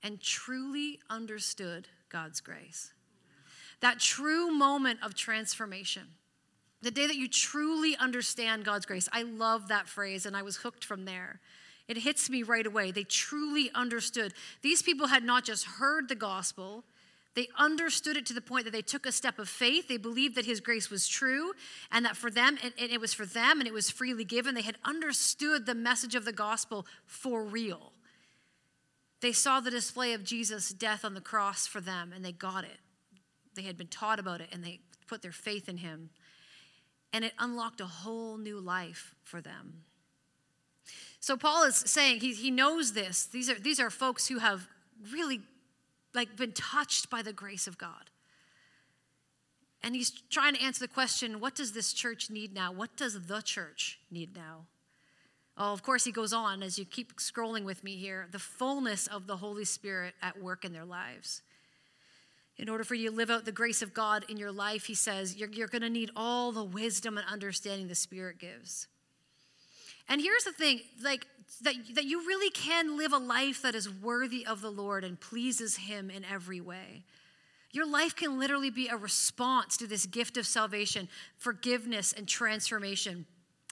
and 0.03 0.21
truly 0.21 0.99
understood 1.09 1.89
God's 2.09 2.41
grace. 2.41 2.93
That 3.81 3.99
true 3.99 4.51
moment 4.51 5.01
of 5.03 5.15
transformation 5.15 6.09
the 6.83 6.91
day 6.91 7.07
that 7.07 7.17
you 7.17 7.29
truly 7.29 7.97
understand 7.97 8.65
God's 8.65 8.87
grace. 8.87 9.09
I 9.13 9.23
love 9.23 9.69
that 9.69 9.89
phrase, 9.89 10.27
and 10.27 10.37
I 10.37 10.43
was 10.43 10.57
hooked 10.57 10.85
from 10.85 11.05
there. 11.05 11.41
It 11.89 11.97
hits 11.97 12.29
me 12.29 12.43
right 12.43 12.67
away. 12.67 12.91
They 12.91 13.05
truly 13.05 13.71
understood. 13.75 14.35
These 14.63 14.83
people 14.83 15.07
had 15.07 15.23
not 15.23 15.45
just 15.45 15.65
heard 15.65 16.09
the 16.09 16.15
gospel, 16.15 16.85
they 17.35 17.49
understood 17.59 18.17
it 18.17 18.27
to 18.27 18.35
the 18.35 18.43
point 18.43 18.65
that 18.65 18.73
they 18.73 18.83
took 18.83 19.07
a 19.07 19.13
step 19.13 19.39
of 19.39 19.49
faith. 19.49 19.89
They 19.89 19.97
believed 19.97 20.35
that 20.35 20.45
his 20.45 20.61
grace 20.61 20.91
was 20.91 21.09
true 21.09 21.53
and 21.91 22.05
that 22.05 22.17
for 22.17 22.31
them, 22.31 22.59
and 22.63 22.73
it 22.79 23.01
was 23.01 23.15
for 23.15 23.25
them 23.25 23.59
and 23.59 23.67
it 23.67 23.73
was 23.73 23.91
freely 23.91 24.25
given. 24.25 24.55
They 24.55 24.63
had 24.63 24.77
understood 24.85 25.65
the 25.65 25.75
message 25.75 26.15
of 26.15 26.27
the 26.27 26.33
gospel 26.33 26.87
for 27.07 27.43
real. 27.43 27.93
They 29.23 29.33
saw 29.33 29.61
the 29.61 29.71
display 29.71 30.13
of 30.13 30.25
Jesus' 30.25 30.71
death 30.71 31.05
on 31.05 31.15
the 31.15 31.21
cross 31.21 31.67
for 31.67 31.81
them 31.81 32.13
and 32.15 32.25
they 32.25 32.33
got 32.33 32.65
it. 32.65 32.81
They 33.55 33.63
had 33.63 33.79
been 33.79 33.87
taught 33.87 34.19
about 34.19 34.41
it 34.41 34.49
and 34.53 34.63
they 34.63 34.81
put 35.07 35.23
their 35.23 35.33
faith 35.33 35.69
in 35.69 35.79
him 35.79 36.11
and 37.13 37.25
it 37.25 37.33
unlocked 37.39 37.81
a 37.81 37.87
whole 37.87 38.37
new 38.37 38.59
life 38.59 39.15
for 39.23 39.41
them. 39.41 39.85
So 41.21 41.37
Paul 41.37 41.65
is 41.65 41.77
saying 41.77 42.21
he, 42.21 42.35
he 42.35 42.51
knows 42.51 42.95
this. 42.95 43.25
These 43.25 43.49
are, 43.49 43.59
these 43.59 43.79
are 43.79 43.91
folks 43.91 44.27
who 44.27 44.39
have 44.39 44.67
really 45.13 45.41
like 46.15 46.37
been 46.37 46.53
touched 46.53 47.11
by 47.11 47.23
the 47.23 47.33
grace 47.33 47.67
of 47.67 47.79
God. 47.79 48.11
And 49.83 49.97
he's 49.97 50.11
trying 50.31 50.55
to 50.55 50.63
answer 50.63 50.81
the 50.81 50.93
question, 50.93 51.41
what 51.41 51.55
does 51.55 51.73
this 51.73 51.93
church 51.93 52.31
need 52.31 52.55
now? 52.55 52.73
What 52.73 52.97
does 52.97 53.27
the 53.27 53.41
church 53.41 53.99
need 54.11 54.37
now? 54.37 54.67
Oh, 55.57 55.73
of 55.73 55.83
course, 55.83 56.05
he 56.05 56.13
goes 56.13 56.33
on 56.33 56.63
as 56.63 56.79
you 56.79 56.85
keep 56.85 57.17
scrolling 57.17 57.65
with 57.65 57.85
me 57.85 57.97
here 57.97 58.29
the 58.31 58.39
fullness 58.39 59.07
of 59.07 59.27
the 59.27 59.37
Holy 59.37 59.65
Spirit 59.65 60.15
at 60.23 60.41
work 60.41 60.65
in 60.65 60.73
their 60.73 60.85
lives. 60.85 61.43
In 62.57 62.69
order 62.69 62.85
for 62.85 62.95
you 62.95 63.11
to 63.11 63.17
live 63.17 63.31
out 63.31 63.45
the 63.45 63.53
grace 63.53 63.83
of 63.83 63.93
God 63.93 64.25
in 64.29 64.37
your 64.37 64.53
life, 64.53 64.85
he 64.85 64.95
says, 64.95 65.37
you're, 65.37 65.51
you're 65.51 65.69
going 65.69 65.83
to 65.83 65.91
need 65.91 66.11
all 66.15 66.53
the 66.53 66.65
wisdom 66.65 67.19
and 67.19 67.27
understanding 67.27 67.89
the 67.89 67.95
Spirit 67.95 68.39
gives. 68.39 68.89
And 70.09 70.21
here's 70.21 70.45
the 70.45 70.53
thing 70.53 70.81
like, 71.03 71.27
that, 71.63 71.75
that 71.95 72.05
you 72.05 72.27
really 72.27 72.51
can 72.51 72.97
live 72.97 73.13
a 73.13 73.19
life 73.19 73.63
that 73.63 73.75
is 73.75 73.89
worthy 73.89 74.47
of 74.47 74.61
the 74.61 74.71
Lord 74.71 75.05
and 75.05 75.21
pleases 75.21 75.77
Him 75.77 76.11
in 76.11 76.25
every 76.25 76.61
way. 76.61 77.05
Your 77.73 77.87
life 77.87 78.15
can 78.15 78.39
literally 78.39 78.71
be 78.71 78.89
a 78.89 78.97
response 78.97 79.77
to 79.79 79.87
this 79.87 80.05
gift 80.05 80.37
of 80.37 80.47
salvation, 80.47 81.09
forgiveness, 81.39 82.13
and 82.13 82.29
transformation. 82.29 83.27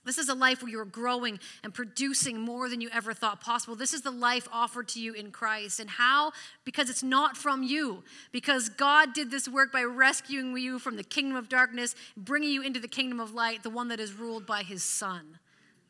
This 0.05 0.17
is 0.17 0.31
a 0.31 0.35
life 0.35 0.63
where 0.63 0.71
you're 0.71 0.87
growing 0.87 1.39
and 1.63 1.75
producing 1.75 2.41
more 2.41 2.71
than 2.71 2.81
you 2.81 2.89
ever 2.91 3.13
thought 3.13 3.43
possible. 3.43 3.77
This 3.77 3.93
is 3.93 4.01
the 4.01 4.11
life 4.11 4.49
offered 4.51 4.89
to 4.89 5.01
you 5.01 5.13
in 5.13 5.31
Christ. 5.31 5.79
And 5.79 5.91
how? 5.91 6.33
Because 6.65 6.89
it's 6.89 7.03
not 7.03 7.37
from 7.37 7.63
you. 7.63 8.03
Because 8.33 8.71
God 8.71 9.13
did 9.13 9.31
this 9.31 9.47
work 9.47 9.71
by 9.71 9.83
rescuing 9.83 10.57
you 10.57 10.79
from 10.79 10.97
the 10.97 11.05
kingdom 11.05 11.37
of 11.37 11.51
darkness, 11.51 11.95
bringing 12.17 12.51
you 12.51 12.63
into 12.63 12.81
the 12.81 12.89
kingdom 12.89 13.21
of 13.21 13.35
light, 13.35 13.63
the 13.63 13.69
one 13.69 13.89
that 13.89 14.01
is 14.01 14.15
ruled 14.15 14.47
by 14.47 14.63
his 14.63 14.83
Son, 14.83 15.39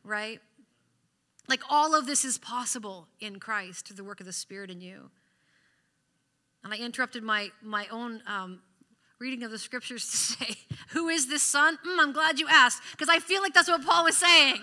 right? 0.03 0.39
Like 1.47 1.61
all 1.69 1.95
of 1.95 2.05
this 2.05 2.23
is 2.23 2.37
possible 2.37 3.07
in 3.19 3.39
Christ 3.39 3.87
through 3.87 3.97
the 3.97 4.03
work 4.03 4.19
of 4.19 4.25
the 4.25 4.33
Spirit 4.33 4.69
in 4.69 4.81
you. 4.81 5.09
And 6.63 6.73
I 6.73 6.77
interrupted 6.77 7.23
my, 7.23 7.49
my 7.61 7.87
own 7.91 8.21
um, 8.27 8.61
reading 9.19 9.43
of 9.43 9.51
the 9.51 9.59
scriptures 9.59 10.09
to 10.09 10.17
say, 10.17 10.55
Who 10.89 11.09
is 11.09 11.27
this 11.27 11.43
son? 11.43 11.77
Mm, 11.87 11.97
I'm 11.99 12.11
glad 12.11 12.39
you 12.39 12.47
asked, 12.49 12.81
because 12.91 13.09
I 13.09 13.19
feel 13.19 13.41
like 13.41 13.53
that's 13.53 13.69
what 13.69 13.85
Paul 13.85 14.03
was 14.03 14.17
saying. 14.17 14.59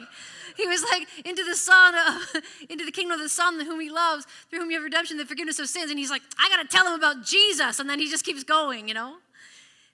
He 0.56 0.66
was 0.66 0.82
like, 0.90 1.06
Into 1.24 1.44
the 1.44 1.54
son, 1.54 1.94
of, 1.94 2.42
into 2.68 2.84
the 2.84 2.92
kingdom 2.92 3.18
of 3.18 3.22
the 3.22 3.28
son 3.28 3.60
whom 3.60 3.80
he 3.80 3.90
loves, 3.90 4.26
through 4.50 4.60
whom 4.60 4.70
you 4.70 4.76
have 4.76 4.84
redemption, 4.84 5.16
the 5.16 5.24
forgiveness 5.24 5.58
of 5.58 5.68
sins. 5.68 5.90
And 5.90 5.98
he's 5.98 6.10
like, 6.10 6.22
I 6.38 6.48
got 6.48 6.62
to 6.62 6.68
tell 6.68 6.86
him 6.86 6.94
about 6.94 7.24
Jesus. 7.24 7.78
And 7.78 7.88
then 7.88 7.98
he 7.98 8.08
just 8.08 8.24
keeps 8.24 8.44
going, 8.44 8.88
you 8.88 8.94
know? 8.94 9.16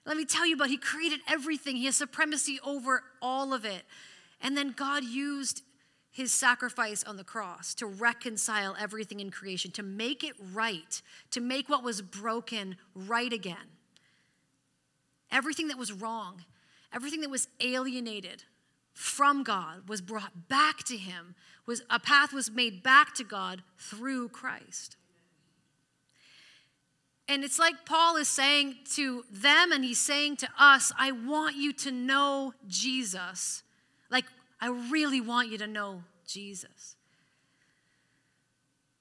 Let 0.05 0.17
me 0.17 0.25
tell 0.25 0.45
you 0.45 0.55
about, 0.55 0.69
he 0.69 0.77
created 0.77 1.19
everything, 1.27 1.77
he 1.77 1.85
has 1.85 1.97
supremacy 1.97 2.59
over 2.63 3.03
all 3.21 3.53
of 3.53 3.65
it. 3.65 3.83
And 4.41 4.55
then 4.55 4.71
God 4.71 5.03
used 5.03 5.61
his 6.11 6.31
sacrifice 6.31 7.03
on 7.03 7.17
the 7.17 7.23
cross 7.23 7.73
to 7.75 7.85
reconcile 7.85 8.75
everything 8.79 9.19
in 9.19 9.31
creation, 9.31 9.71
to 9.71 9.83
make 9.83 10.23
it 10.23 10.35
right, 10.53 11.01
to 11.31 11.41
make 11.41 11.67
what 11.67 11.83
was 11.83 12.01
broken 12.01 12.77
right 12.95 13.33
again. 13.33 13.67
Everything 15.29 15.67
that 15.67 15.77
was 15.77 15.91
wrong, 15.91 16.45
everything 16.93 17.19
that 17.21 17.29
was 17.29 17.49
alienated 17.59 18.43
from 18.93 19.43
God 19.43 19.89
was 19.89 20.01
brought 20.01 20.47
back 20.47 20.83
to 20.85 20.95
him. 20.95 21.35
Was 21.65 21.81
a 21.89 21.99
path 21.99 22.31
was 22.31 22.49
made 22.49 22.81
back 22.81 23.13
to 23.15 23.23
God 23.25 23.61
through 23.77 24.29
Christ. 24.29 24.95
And 27.27 27.43
it's 27.43 27.59
like 27.59 27.85
Paul 27.85 28.15
is 28.15 28.29
saying 28.29 28.75
to 28.93 29.25
them 29.29 29.71
and 29.71 29.83
he's 29.83 29.99
saying 29.99 30.37
to 30.37 30.47
us, 30.57 30.93
I 30.97 31.11
want 31.11 31.57
you 31.57 31.73
to 31.73 31.91
know 31.91 32.53
Jesus. 32.67 33.63
Like 34.09 34.25
I 34.59 34.69
really 34.91 35.21
want 35.21 35.49
you 35.49 35.57
to 35.59 35.67
know 35.67 36.03
Jesus. 36.27 36.95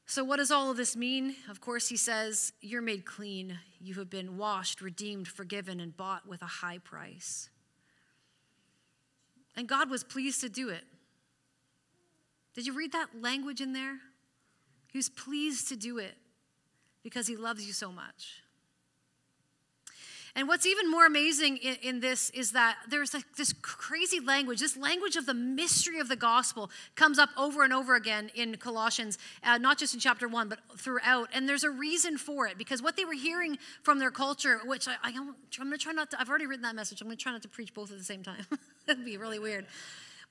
So, 0.07 0.23
what 0.23 0.37
does 0.37 0.51
all 0.51 0.71
of 0.71 0.77
this 0.77 0.95
mean? 0.95 1.35
Of 1.49 1.61
course, 1.61 1.89
he 1.89 1.97
says, 1.97 2.53
You're 2.61 2.83
made 2.83 3.05
clean. 3.05 3.59
You 3.81 3.95
have 3.95 4.11
been 4.11 4.37
washed, 4.37 4.81
redeemed, 4.81 5.29
forgiven, 5.29 5.81
and 5.81 5.97
bought 5.97 6.29
with 6.29 6.43
a 6.43 6.47
high 6.47 6.79
price. 6.79 7.49
And 9.57 9.69
God 9.69 9.91
was 9.91 10.05
pleased 10.05 10.41
to 10.43 10.49
do 10.49 10.69
it. 10.69 10.85
Did 12.55 12.67
you 12.67 12.75
read 12.75 12.93
that 12.93 13.09
language 13.21 13.61
in 13.61 13.73
there? 13.73 13.99
He 14.93 14.99
was 14.99 15.09
pleased 15.09 15.69
to 15.71 15.77
do 15.77 15.99
it 15.99 16.15
because 17.03 17.27
he 17.27 17.37
loves 17.37 17.67
you 17.67 17.73
so 17.73 17.91
much. 17.91 18.44
And 20.37 20.49
what's 20.49 20.67
even 20.67 20.91
more 20.91 21.07
amazing 21.07 21.59
in, 21.59 21.76
in 21.83 22.00
this 22.00 22.31
is 22.31 22.53
that 22.53 22.76
there's 22.88 23.14
like 23.14 23.25
this 23.37 23.53
crazy 23.62 24.19
language. 24.19 24.59
This 24.59 24.76
language 24.76 25.14
of 25.14 25.26
the 25.26 25.35
mystery 25.35 26.00
of 26.00 26.09
the 26.09 26.17
gospel 26.17 26.71
comes 26.97 27.21
up 27.21 27.31
over 27.38 27.62
and 27.62 27.73
over 27.73 27.95
again 27.95 28.31
in 28.35 28.57
Colossians, 28.57 29.17
uh, 29.45 29.59
not 29.59 29.79
just 29.79 29.95
in 29.95 30.00
chapter 30.00 30.26
one, 30.26 30.49
but 30.49 30.59
throughout. 30.76 31.29
And 31.33 31.49
there's 31.49 31.62
a 31.62 31.71
reason 31.71 32.19
for 32.19 32.49
it 32.49 32.59
because 32.59 32.83
what 32.83 32.97
they 32.97 33.05
were 33.05 33.12
hearing 33.12 33.59
from 33.83 34.00
their 34.00 34.11
culture, 34.11 34.61
which 34.64 34.88
I, 34.88 34.97
I 35.05 35.11
am 35.11 35.37
going 35.57 35.71
to 35.71 35.79
try 35.79 35.93
not 35.93 36.11
to, 36.11 36.21
I've 36.21 36.29
already 36.29 36.47
written 36.47 36.62
that 36.62 36.75
message. 36.75 37.00
I'm 37.00 37.07
going 37.07 37.17
to 37.17 37.23
try 37.23 37.31
not 37.31 37.43
to 37.43 37.49
preach 37.49 37.73
both 37.73 37.93
at 37.93 37.99
the 37.99 38.05
same 38.05 38.25
time. 38.25 38.45
That'd 38.87 39.05
be 39.05 39.17
really 39.17 39.38
weird. 39.38 39.67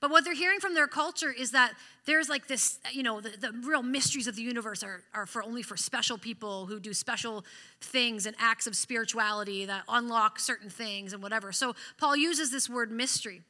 But 0.04 0.10
what 0.10 0.22
they're 0.22 0.34
hearing 0.34 0.60
from 0.60 0.74
their 0.74 0.86
culture 0.86 1.32
is 1.32 1.52
that 1.52 1.72
there's 2.04 2.28
like 2.28 2.46
this, 2.46 2.78
you 2.92 3.02
know, 3.02 3.22
the, 3.22 3.30
the 3.38 3.52
real 3.66 3.82
mysteries 3.82 4.26
of 4.26 4.36
the 4.36 4.42
universe 4.42 4.82
are, 4.82 5.00
are 5.14 5.24
for 5.24 5.42
only 5.42 5.62
for 5.62 5.78
special 5.78 6.18
people 6.18 6.66
who 6.66 6.78
do 6.78 6.92
special 6.92 7.42
things 7.80 8.26
and 8.26 8.36
acts 8.38 8.66
of 8.66 8.76
spirituality 8.76 9.64
that 9.64 9.82
unlock 9.88 10.38
certain 10.38 10.68
things 10.68 11.14
and 11.14 11.22
whatever. 11.22 11.52
So 11.52 11.74
Paul 11.96 12.18
uses 12.18 12.50
this 12.50 12.68
word 12.68 12.92
mystery 12.92 13.40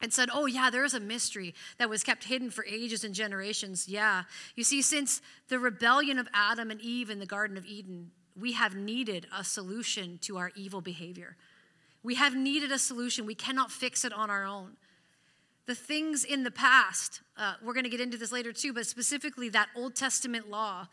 and 0.00 0.12
said, 0.12 0.28
Oh, 0.34 0.46
yeah, 0.46 0.70
there 0.70 0.84
is 0.84 0.94
a 0.94 0.98
mystery 0.98 1.54
that 1.78 1.88
was 1.88 2.02
kept 2.02 2.24
hidden 2.24 2.50
for 2.50 2.64
ages 2.64 3.04
and 3.04 3.14
generations. 3.14 3.86
Yeah. 3.86 4.24
You 4.56 4.64
see, 4.64 4.82
since 4.82 5.20
the 5.50 5.60
rebellion 5.60 6.18
of 6.18 6.26
Adam 6.34 6.72
and 6.72 6.80
Eve 6.80 7.10
in 7.10 7.20
the 7.20 7.26
Garden 7.26 7.56
of 7.56 7.64
Eden, 7.64 8.10
we 8.36 8.54
have 8.54 8.74
needed 8.74 9.28
a 9.32 9.44
solution 9.44 10.18
to 10.22 10.36
our 10.38 10.50
evil 10.56 10.80
behavior. 10.80 11.36
We 12.02 12.16
have 12.16 12.34
needed 12.34 12.72
a 12.72 12.78
solution. 12.80 13.24
We 13.24 13.36
cannot 13.36 13.70
fix 13.70 14.04
it 14.04 14.12
on 14.12 14.30
our 14.30 14.44
own 14.44 14.76
the 15.66 15.74
things 15.74 16.24
in 16.24 16.42
the 16.42 16.50
past, 16.50 17.20
uh, 17.36 17.54
we're 17.62 17.74
going 17.74 17.84
to 17.84 17.90
get 17.90 18.00
into 18.00 18.16
this 18.16 18.32
later 18.32 18.52
too, 18.52 18.72
but 18.72 18.86
specifically 18.86 19.48
that 19.50 19.68
Old 19.76 19.94
Testament 19.94 20.50
law, 20.50 20.88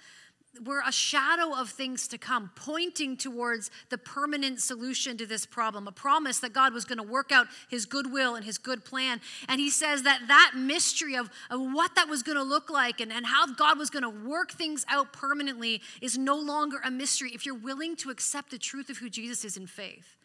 were 0.65 0.81
a 0.85 0.91
shadow 0.91 1.53
of 1.53 1.69
things 1.69 2.07
to 2.07 2.17
come, 2.17 2.51
pointing 2.55 3.15
towards 3.15 3.69
the 3.89 3.97
permanent 3.97 4.59
solution 4.59 5.17
to 5.17 5.25
this 5.25 5.45
problem, 5.45 5.87
a 5.87 5.91
promise 5.91 6.39
that 6.39 6.53
God 6.53 6.73
was 6.73 6.85
going 6.85 6.97
to 6.97 7.03
work 7.03 7.31
out 7.31 7.47
his 7.69 7.85
goodwill 7.85 8.35
and 8.35 8.43
his 8.43 8.57
good 8.57 8.83
plan. 8.83 9.21
And 9.47 9.59
he 9.59 9.69
says 9.69 10.03
that 10.03 10.21
that 10.27 10.53
mystery 10.55 11.15
of, 11.15 11.29
of 11.49 11.61
what 11.61 11.95
that 11.95 12.09
was 12.09 12.23
going 12.23 12.37
to 12.37 12.43
look 12.43 12.69
like 12.69 12.99
and, 12.99 13.11
and 13.11 13.25
how 13.25 13.47
God 13.47 13.77
was 13.77 13.89
going 13.89 14.03
to 14.03 14.09
work 14.09 14.51
things 14.51 14.85
out 14.89 15.13
permanently 15.13 15.81
is 16.01 16.17
no 16.17 16.35
longer 16.35 16.79
a 16.83 16.91
mystery 16.91 17.31
if 17.33 17.45
you're 17.45 17.55
willing 17.55 17.95
to 17.97 18.09
accept 18.09 18.51
the 18.51 18.57
truth 18.57 18.89
of 18.89 18.97
who 18.97 19.09
Jesus 19.09 19.45
is 19.45 19.55
in 19.55 19.67
faith. 19.67 20.18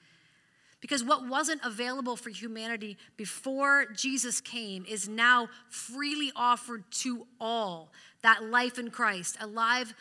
Because 0.84 1.02
what 1.02 1.26
wasn't 1.26 1.62
available 1.64 2.14
for 2.14 2.28
humanity 2.28 2.98
before 3.16 3.86
Jesus 3.96 4.42
came 4.42 4.84
is 4.86 5.08
now 5.08 5.48
freely 5.70 6.30
offered 6.36 6.84
to 6.90 7.26
all. 7.40 7.90
That 8.20 8.44
life 8.44 8.78
in 8.78 8.90
Christ, 8.90 9.38
alive 9.40 9.94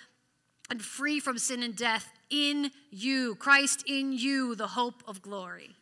and 0.70 0.82
free 0.82 1.22
from 1.22 1.38
sin 1.38 1.64
and 1.64 1.74
death 1.74 2.12
in 2.30 2.70
you. 2.92 3.36
Christ 3.36 3.86
in 3.88 4.12
you, 4.12 4.56
the 4.56 4.68
hope 4.68 5.02
of 5.08 5.22
glory. 5.22 5.78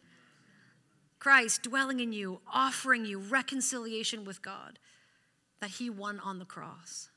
Christ 1.17 1.63
dwelling 1.63 1.99
in 1.99 2.13
you, 2.13 2.39
offering 2.53 3.03
you 3.03 3.17
reconciliation 3.17 4.23
with 4.23 4.43
God 4.43 4.77
that 5.61 5.71
he 5.71 5.89
won 5.89 6.19
on 6.19 6.37
the 6.37 6.45
cross. 6.45 7.09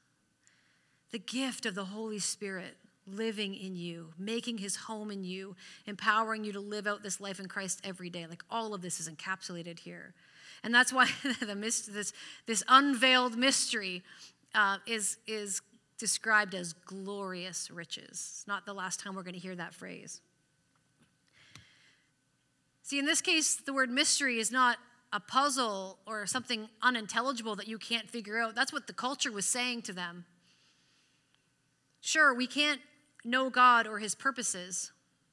The 1.10 1.18
gift 1.18 1.66
of 1.66 1.74
the 1.74 1.84
Holy 1.84 2.18
Spirit 2.18 2.78
living 3.06 3.54
in 3.54 3.76
you, 3.76 4.12
making 4.18 4.58
his 4.58 4.76
home 4.76 5.10
in 5.10 5.24
you, 5.24 5.56
empowering 5.86 6.44
you 6.44 6.52
to 6.52 6.60
live 6.60 6.86
out 6.86 7.02
this 7.02 7.20
life 7.20 7.38
in 7.38 7.46
Christ 7.46 7.80
every 7.84 8.10
day. 8.10 8.26
Like 8.26 8.42
all 8.50 8.74
of 8.74 8.82
this 8.82 9.00
is 9.00 9.08
encapsulated 9.08 9.78
here. 9.78 10.14
And 10.62 10.74
that's 10.74 10.92
why 10.92 11.08
the 11.40 11.54
this, 11.54 12.12
this 12.46 12.62
unveiled 12.68 13.36
mystery 13.36 14.02
uh, 14.54 14.78
is, 14.86 15.18
is 15.26 15.60
described 15.98 16.54
as 16.54 16.72
glorious 16.72 17.70
riches. 17.70 18.08
It's 18.08 18.44
not 18.46 18.66
the 18.66 18.74
last 18.74 19.00
time 19.00 19.14
we're 19.14 19.22
going 19.22 19.34
to 19.34 19.40
hear 19.40 19.56
that 19.56 19.74
phrase. 19.74 20.20
See, 22.82 22.98
in 22.98 23.06
this 23.06 23.20
case, 23.20 23.56
the 23.56 23.72
word 23.72 23.90
mystery 23.90 24.38
is 24.38 24.50
not 24.50 24.76
a 25.12 25.20
puzzle 25.20 25.98
or 26.06 26.26
something 26.26 26.68
unintelligible 26.82 27.56
that 27.56 27.68
you 27.68 27.78
can't 27.78 28.10
figure 28.10 28.38
out. 28.38 28.54
That's 28.54 28.72
what 28.72 28.86
the 28.86 28.92
culture 28.92 29.30
was 29.30 29.46
saying 29.46 29.82
to 29.82 29.92
them. 29.92 30.24
Sure, 32.00 32.34
we 32.34 32.46
can't 32.46 32.80
know 33.24 33.50
God 33.50 33.86
or 33.86 33.98
his 33.98 34.14
purposes 34.14 34.92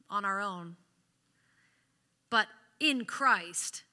on 0.10 0.26
our 0.26 0.42
own, 0.42 0.76
but 2.30 2.48
in 2.80 3.06
Christ, 3.06 3.84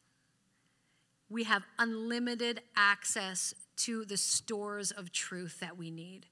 we 1.28 1.44
have 1.44 1.64
unlimited 1.78 2.62
access 2.76 3.54
to 3.76 4.04
the 4.04 4.16
stores 4.16 4.90
of 4.90 5.12
truth 5.12 5.60
that 5.60 5.76
we 5.76 5.90
need. 5.90 6.26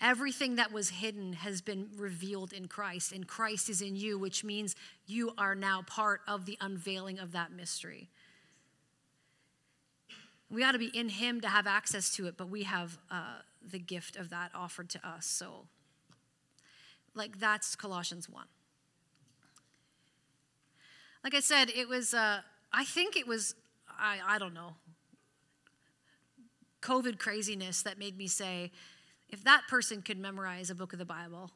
Everything 0.00 0.56
that 0.56 0.72
was 0.72 0.90
hidden 0.90 1.34
has 1.34 1.60
been 1.60 1.88
revealed 1.96 2.52
in 2.52 2.68
Christ, 2.68 3.12
and 3.12 3.26
Christ 3.26 3.68
is 3.68 3.82
in 3.82 3.96
you, 3.96 4.18
which 4.18 4.42
means 4.42 4.74
you 5.06 5.32
are 5.36 5.54
now 5.54 5.82
part 5.82 6.22
of 6.26 6.46
the 6.46 6.56
unveiling 6.60 7.18
of 7.18 7.32
that 7.32 7.52
mystery. 7.52 8.08
We 10.48 10.64
ought 10.64 10.72
to 10.72 10.78
be 10.78 10.86
in 10.86 11.10
Him 11.10 11.40
to 11.42 11.48
have 11.48 11.66
access 11.66 12.10
to 12.12 12.26
it, 12.26 12.36
but 12.36 12.48
we 12.48 12.62
have 12.62 12.98
uh, 13.10 13.40
the 13.62 13.78
gift 13.78 14.16
of 14.16 14.30
that 14.30 14.50
offered 14.54 14.88
to 14.90 15.06
us. 15.06 15.26
So, 15.26 15.66
like, 17.14 17.38
that's 17.38 17.74
Colossians 17.76 18.28
1. 18.28 18.44
Like 21.24 21.34
I 21.34 21.40
said, 21.40 21.70
it 21.70 21.88
was, 21.88 22.14
uh, 22.14 22.40
I 22.72 22.84
think 22.84 23.16
it 23.16 23.26
was, 23.26 23.54
I, 23.88 24.18
I 24.26 24.38
don't 24.38 24.54
know, 24.54 24.74
COVID 26.82 27.18
craziness 27.18 27.82
that 27.82 27.98
made 27.98 28.16
me 28.16 28.26
say, 28.26 28.72
if 29.28 29.44
that 29.44 29.62
person 29.68 30.02
could 30.02 30.18
memorize 30.18 30.70
a 30.70 30.74
book 30.74 30.92
of 30.92 30.98
the 30.98 31.04
Bible, 31.04 31.50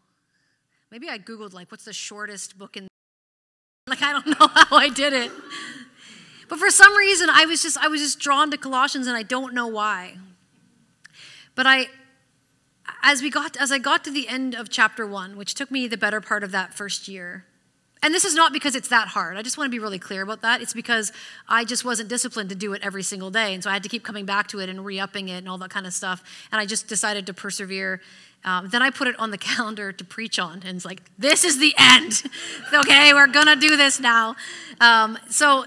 maybe 0.91 1.09
I 1.09 1.19
Googled, 1.19 1.55
like, 1.55 1.71
what's 1.71 1.85
the 1.85 1.93
shortest 1.93 2.59
book 2.59 2.77
in. 2.77 2.89
Like, 3.87 4.01
I 4.01 4.13
don't 4.13 4.27
know 4.27 4.47
how 4.55 4.77
I 4.79 4.89
did 4.89 5.13
it. 5.13 5.31
But 6.49 6.59
for 6.59 6.71
some 6.71 6.97
reason, 6.97 7.29
I 7.31 7.45
was 7.45 7.63
just 7.63 7.77
I 7.77 7.89
was 7.89 8.01
just 8.01 8.19
drawn 8.19 8.51
to 8.51 8.57
Colossians, 8.57 9.07
and 9.07 9.17
I 9.17 9.23
don't 9.23 9.53
know 9.55 9.67
why. 9.67 10.17
But 11.55 11.67
I, 11.67 11.87
as 13.03 13.23
we 13.23 13.31
got 13.31 13.57
as 13.57 13.73
I 13.73 13.79
got 13.79 14.05
to 14.05 14.11
the 14.11 14.29
end 14.29 14.55
of 14.55 14.69
chapter 14.69 15.07
one, 15.07 15.37
which 15.37 15.55
took 15.55 15.71
me 15.71 15.87
the 15.87 15.97
better 15.97 16.21
part 16.21 16.43
of 16.43 16.51
that 16.53 16.75
first 16.75 17.09
year, 17.09 17.45
and 18.05 18.13
this 18.13 18.27
is 18.27 18.35
not 18.35 18.53
because 18.53 18.75
it's 18.75 18.89
that 18.89 19.09
hard. 19.09 19.39
I 19.39 19.43
just 19.43 19.57
want 19.57 19.69
to 19.69 19.71
be 19.71 19.79
really 19.79 19.99
clear 19.99 20.23
about 20.23 20.43
that. 20.43 20.61
It's 20.61 20.75
because 20.75 21.11
I 21.49 21.65
just 21.65 21.87
wasn't 21.87 22.11
disciplined 22.11 22.51
to 22.51 22.55
do 22.55 22.75
it 22.75 22.83
every 22.83 23.03
single 23.03 23.31
day. 23.31 23.55
And 23.55 23.65
so 23.65 23.71
I 23.71 23.73
had 23.73 23.83
to 23.83 23.89
keep 23.89 24.05
coming 24.05 24.27
back 24.27 24.47
to 24.49 24.61
it 24.61 24.69
and 24.69 24.85
re 24.85 25.01
upping 25.01 25.31
it 25.31 25.39
and 25.39 25.49
all 25.49 25.57
that 25.57 25.71
kind 25.71 25.87
of 25.87 25.95
stuff. 25.95 26.23
And 26.53 26.61
I 26.61 26.67
just 26.67 26.87
decided 26.87 27.25
to 27.29 27.33
persevere. 27.33 28.03
Um, 28.45 28.69
then 28.69 28.83
I 28.83 28.91
put 28.91 29.09
it 29.09 29.19
on 29.19 29.31
the 29.31 29.39
calendar 29.53 29.91
to 29.91 30.05
preach 30.05 30.39
on. 30.39 30.63
And 30.67 30.77
it's 30.77 30.85
like, 30.85 31.01
this 31.17 31.45
is 31.45 31.59
the 31.59 31.75
end. 31.79 32.25
okay, 32.75 33.15
we're 33.15 33.27
to 33.27 33.57
do 33.57 33.75
this 33.75 33.99
now. 33.99 34.37
Um, 34.83 35.19
so, 35.31 35.65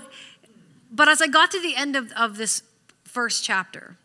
but 0.91 1.07
as 1.07 1.23
I 1.23 1.27
got 1.27 1.49
to 1.51 1.59
the 1.59 1.75
end 1.75 1.95
of, 1.95 2.11
of 2.11 2.37
this 2.37 2.61
first 3.03 3.43
chapter, 3.43 3.97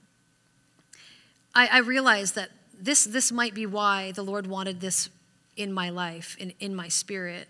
I, 1.55 1.67
I 1.67 1.79
realized 1.81 2.35
that 2.37 2.49
this, 2.83 3.05
this 3.05 3.33
might 3.33 3.55
be 3.55 3.65
why 3.65 4.13
the 4.13 4.23
Lord 4.23 4.47
wanted 4.47 4.81
this 4.81 5.09
in 5.57 5.73
my 5.73 5.89
life, 5.89 6.37
in, 6.39 6.53
in 6.61 6.75
my 6.75 6.89
spirit 6.89 7.49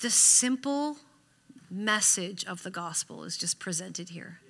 the 0.00 0.10
simple 0.10 0.96
message 1.70 2.44
of 2.44 2.62
the 2.62 2.70
gospel 2.70 3.24
is 3.24 3.36
just 3.36 3.58
presented 3.58 4.10
here. 4.10 4.40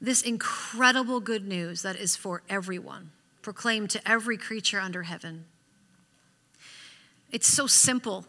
This 0.00 0.22
incredible 0.22 1.20
good 1.20 1.46
news 1.46 1.82
that 1.82 1.96
is 1.96 2.16
for 2.16 2.42
everyone, 2.48 3.10
proclaimed 3.42 3.90
to 3.90 4.08
every 4.08 4.36
creature 4.36 4.80
under 4.80 5.02
heaven. 5.02 5.44
It's 7.30 7.46
so 7.46 7.66
simple, 7.66 8.24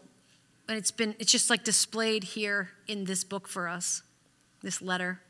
and 0.68 0.76
it's 0.76 0.90
been 0.90 1.14
it's 1.18 1.32
just 1.32 1.48
like 1.48 1.64
displayed 1.64 2.24
here 2.24 2.70
in 2.86 3.04
this 3.04 3.24
book 3.24 3.48
for 3.48 3.68
us, 3.68 4.02
this 4.62 4.82
letter. 4.82 5.20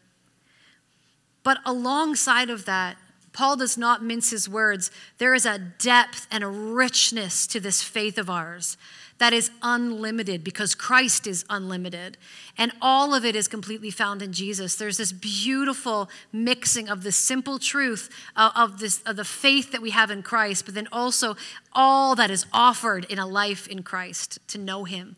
But 1.43 1.59
alongside 1.65 2.51
of 2.51 2.65
that, 2.65 2.97
Paul 3.33 3.57
does 3.57 3.79
not 3.79 4.03
mince 4.03 4.31
his 4.31 4.49
words. 4.49 4.91
There 5.19 5.35
is 5.35 5.47
a 5.47 5.59
depth 5.59 6.27
and 6.31 6.45
a 6.45 6.49
richness 6.49 7.47
to 7.49 7.61
this 7.61 7.83
faith 7.83 8.19
of 8.19 8.29
ours 8.29 8.77
that 9.19 9.33
is 9.33 9.51
unlimited 9.63 10.43
because 10.43 10.75
Christ 10.75 11.27
is 11.27 11.45
unlimited. 11.49 12.19
And 12.59 12.73
all 12.83 13.15
of 13.15 13.25
it 13.25 13.37
is 13.37 13.47
completely 13.47 13.91
found 13.91 14.21
in 14.21 14.33
Jesus. 14.33 14.75
There's 14.75 14.97
this 14.97 15.13
beautiful 15.13 16.11
mixing 16.33 16.89
of 16.89 17.05
the 17.05 17.13
simple 17.13 17.59
truth 17.59 18.11
uh, 18.35 18.51
of, 18.57 18.81
this, 18.81 19.01
of 19.03 19.17
the 19.17 19.25
faith 19.25 19.71
that 19.73 19.81
we 19.81 19.91
have 19.91 20.11
in 20.11 20.23
Christ, 20.23 20.65
but 20.65 20.75
then 20.75 20.89
also 20.91 21.37
all 21.73 22.17
that 22.17 22.31
is 22.31 22.47
offered 22.53 23.05
in 23.05 23.19
a 23.19 23.27
life 23.27 23.69
in 23.69 23.83
Christ 23.83 24.41
to 24.49 24.59
know 24.59 24.85
Him, 24.85 25.17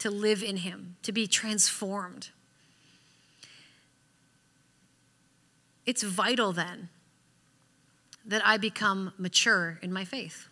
to 0.00 0.10
live 0.10 0.42
in 0.42 0.58
Him, 0.58 0.96
to 1.04 1.12
be 1.12 1.26
transformed. 1.26 2.30
It's 5.86 6.02
vital 6.02 6.52
then 6.52 6.88
that 8.26 8.42
I 8.44 8.56
become 8.56 9.12
mature 9.18 9.78
in 9.82 9.92
my 9.92 10.04
faith. 10.04 10.48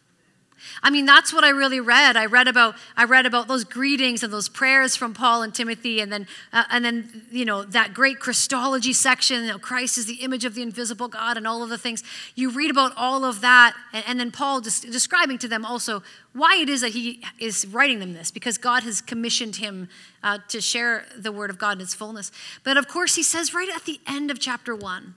I 0.82 0.90
mean, 0.90 1.06
that's 1.06 1.32
what 1.32 1.44
I 1.44 1.50
really 1.50 1.80
read. 1.80 2.16
I 2.16 2.26
read 2.26 2.48
about 2.48 2.74
I 2.96 3.04
read 3.04 3.26
about 3.26 3.48
those 3.48 3.64
greetings 3.64 4.22
and 4.22 4.32
those 4.32 4.48
prayers 4.48 4.96
from 4.96 5.14
Paul 5.14 5.42
and 5.42 5.54
Timothy, 5.54 6.00
and 6.00 6.12
then 6.12 6.26
uh, 6.52 6.64
and 6.70 6.84
then 6.84 7.26
you 7.30 7.44
know 7.44 7.62
that 7.64 7.94
great 7.94 8.18
Christology 8.18 8.92
section. 8.92 9.44
You 9.44 9.52
know, 9.52 9.58
Christ 9.58 9.98
is 9.98 10.06
the 10.06 10.16
image 10.16 10.44
of 10.44 10.54
the 10.54 10.62
invisible 10.62 11.08
God, 11.08 11.36
and 11.36 11.46
all 11.46 11.62
of 11.62 11.68
the 11.68 11.78
things 11.78 12.02
you 12.34 12.50
read 12.50 12.70
about 12.70 12.92
all 12.96 13.24
of 13.24 13.40
that, 13.40 13.74
and, 13.92 14.04
and 14.08 14.20
then 14.20 14.30
Paul 14.30 14.60
just 14.60 14.82
describing 14.90 15.38
to 15.38 15.48
them 15.48 15.64
also 15.64 16.02
why 16.32 16.56
it 16.56 16.68
is 16.68 16.80
that 16.80 16.90
he 16.90 17.22
is 17.38 17.66
writing 17.66 18.00
them 18.00 18.14
this 18.14 18.30
because 18.30 18.58
God 18.58 18.82
has 18.82 19.00
commissioned 19.00 19.56
him 19.56 19.88
uh, 20.22 20.38
to 20.48 20.60
share 20.60 21.04
the 21.16 21.32
word 21.32 21.50
of 21.50 21.58
God 21.58 21.78
in 21.78 21.82
its 21.82 21.94
fullness. 21.94 22.30
But 22.64 22.76
of 22.76 22.88
course, 22.88 23.14
he 23.14 23.22
says 23.22 23.54
right 23.54 23.68
at 23.74 23.84
the 23.84 24.00
end 24.06 24.30
of 24.30 24.38
chapter 24.38 24.74
one 24.74 25.14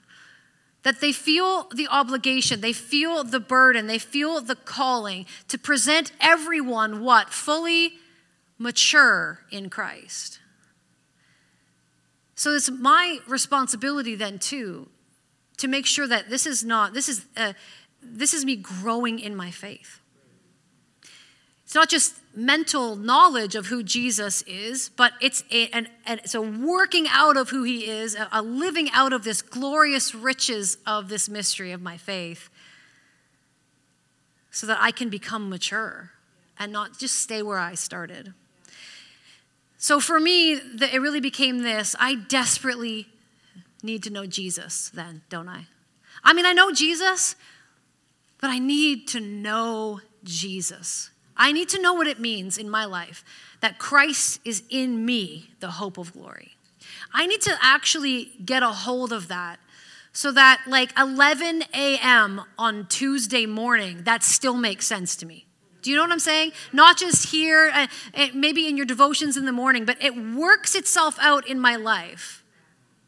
that 0.83 0.99
they 0.99 1.11
feel 1.11 1.67
the 1.75 1.87
obligation, 1.87 2.61
they 2.61 2.73
feel 2.73 3.23
the 3.23 3.39
burden, 3.39 3.87
they 3.87 3.99
feel 3.99 4.41
the 4.41 4.55
calling 4.55 5.25
to 5.47 5.57
present 5.57 6.11
everyone 6.19 7.03
what? 7.03 7.29
Fully 7.29 7.93
mature 8.57 9.39
in 9.51 9.69
Christ. 9.69 10.39
So 12.35 12.51
it's 12.55 12.71
my 12.71 13.19
responsibility 13.27 14.15
then 14.15 14.39
too 14.39 14.89
to 15.57 15.67
make 15.67 15.85
sure 15.85 16.07
that 16.07 16.29
this 16.29 16.47
is 16.47 16.63
not 16.63 16.93
this 16.93 17.07
is 17.07 17.25
uh, 17.37 17.53
this 18.01 18.33
is 18.33 18.43
me 18.43 18.55
growing 18.55 19.19
in 19.19 19.35
my 19.35 19.51
faith. 19.51 19.99
It's 21.63 21.75
not 21.75 21.87
just 21.87 22.15
mental 22.33 22.95
knowledge 22.95 23.55
of 23.55 23.67
who 23.67 23.83
Jesus 23.83 24.41
is, 24.43 24.89
but 24.89 25.13
it's 25.21 25.43
a, 25.51 25.67
an, 25.69 25.87
an, 26.05 26.19
it's 26.23 26.35
a 26.35 26.41
working 26.41 27.07
out 27.09 27.37
of 27.37 27.49
who 27.49 27.63
he 27.63 27.87
is, 27.89 28.15
a, 28.15 28.27
a 28.31 28.41
living 28.41 28.89
out 28.93 29.13
of 29.13 29.23
this 29.23 29.41
glorious 29.41 30.15
riches 30.15 30.77
of 30.85 31.09
this 31.09 31.27
mystery 31.27 31.71
of 31.71 31.81
my 31.81 31.97
faith, 31.97 32.49
so 34.49 34.67
that 34.67 34.77
I 34.81 34.91
can 34.91 35.09
become 35.09 35.49
mature 35.49 36.11
and 36.57 36.71
not 36.71 36.97
just 36.99 37.19
stay 37.19 37.41
where 37.41 37.57
I 37.57 37.73
started. 37.73 38.33
So 39.77 39.99
for 39.99 40.19
me, 40.19 40.55
the, 40.55 40.93
it 40.93 40.99
really 40.99 41.21
became 41.21 41.63
this 41.63 41.95
I 41.99 42.15
desperately 42.15 43.07
need 43.83 44.03
to 44.03 44.09
know 44.09 44.25
Jesus 44.25 44.89
then, 44.89 45.23
don't 45.29 45.49
I? 45.49 45.65
I 46.23 46.33
mean, 46.33 46.45
I 46.45 46.53
know 46.53 46.71
Jesus, 46.71 47.35
but 48.39 48.49
I 48.49 48.59
need 48.59 49.07
to 49.09 49.19
know 49.19 50.01
Jesus. 50.23 51.09
I 51.35 51.51
need 51.51 51.69
to 51.69 51.81
know 51.81 51.93
what 51.93 52.07
it 52.07 52.19
means 52.19 52.57
in 52.57 52.69
my 52.69 52.85
life 52.85 53.23
that 53.61 53.77
Christ 53.77 54.39
is 54.43 54.63
in 54.69 55.05
me, 55.05 55.51
the 55.59 55.71
hope 55.71 55.97
of 55.97 56.13
glory. 56.13 56.55
I 57.13 57.27
need 57.27 57.41
to 57.41 57.57
actually 57.61 58.31
get 58.43 58.63
a 58.63 58.69
hold 58.69 59.13
of 59.13 59.27
that 59.27 59.59
so 60.13 60.31
that, 60.31 60.61
like 60.67 60.91
11 60.97 61.63
a.m. 61.73 62.41
on 62.57 62.85
Tuesday 62.87 63.45
morning, 63.45 64.03
that 64.03 64.23
still 64.23 64.55
makes 64.55 64.85
sense 64.85 65.15
to 65.17 65.25
me. 65.25 65.45
Do 65.81 65.89
you 65.89 65.95
know 65.95 66.03
what 66.03 66.11
I'm 66.11 66.19
saying? 66.19 66.51
Not 66.73 66.97
just 66.97 67.29
here, 67.29 67.71
uh, 67.73 67.87
maybe 68.33 68.67
in 68.67 68.77
your 68.77 68.85
devotions 68.85 69.37
in 69.37 69.45
the 69.45 69.51
morning, 69.51 69.85
but 69.85 70.01
it 70.01 70.15
works 70.15 70.75
itself 70.75 71.17
out 71.19 71.47
in 71.47 71.59
my 71.59 71.75
life. 71.75 72.43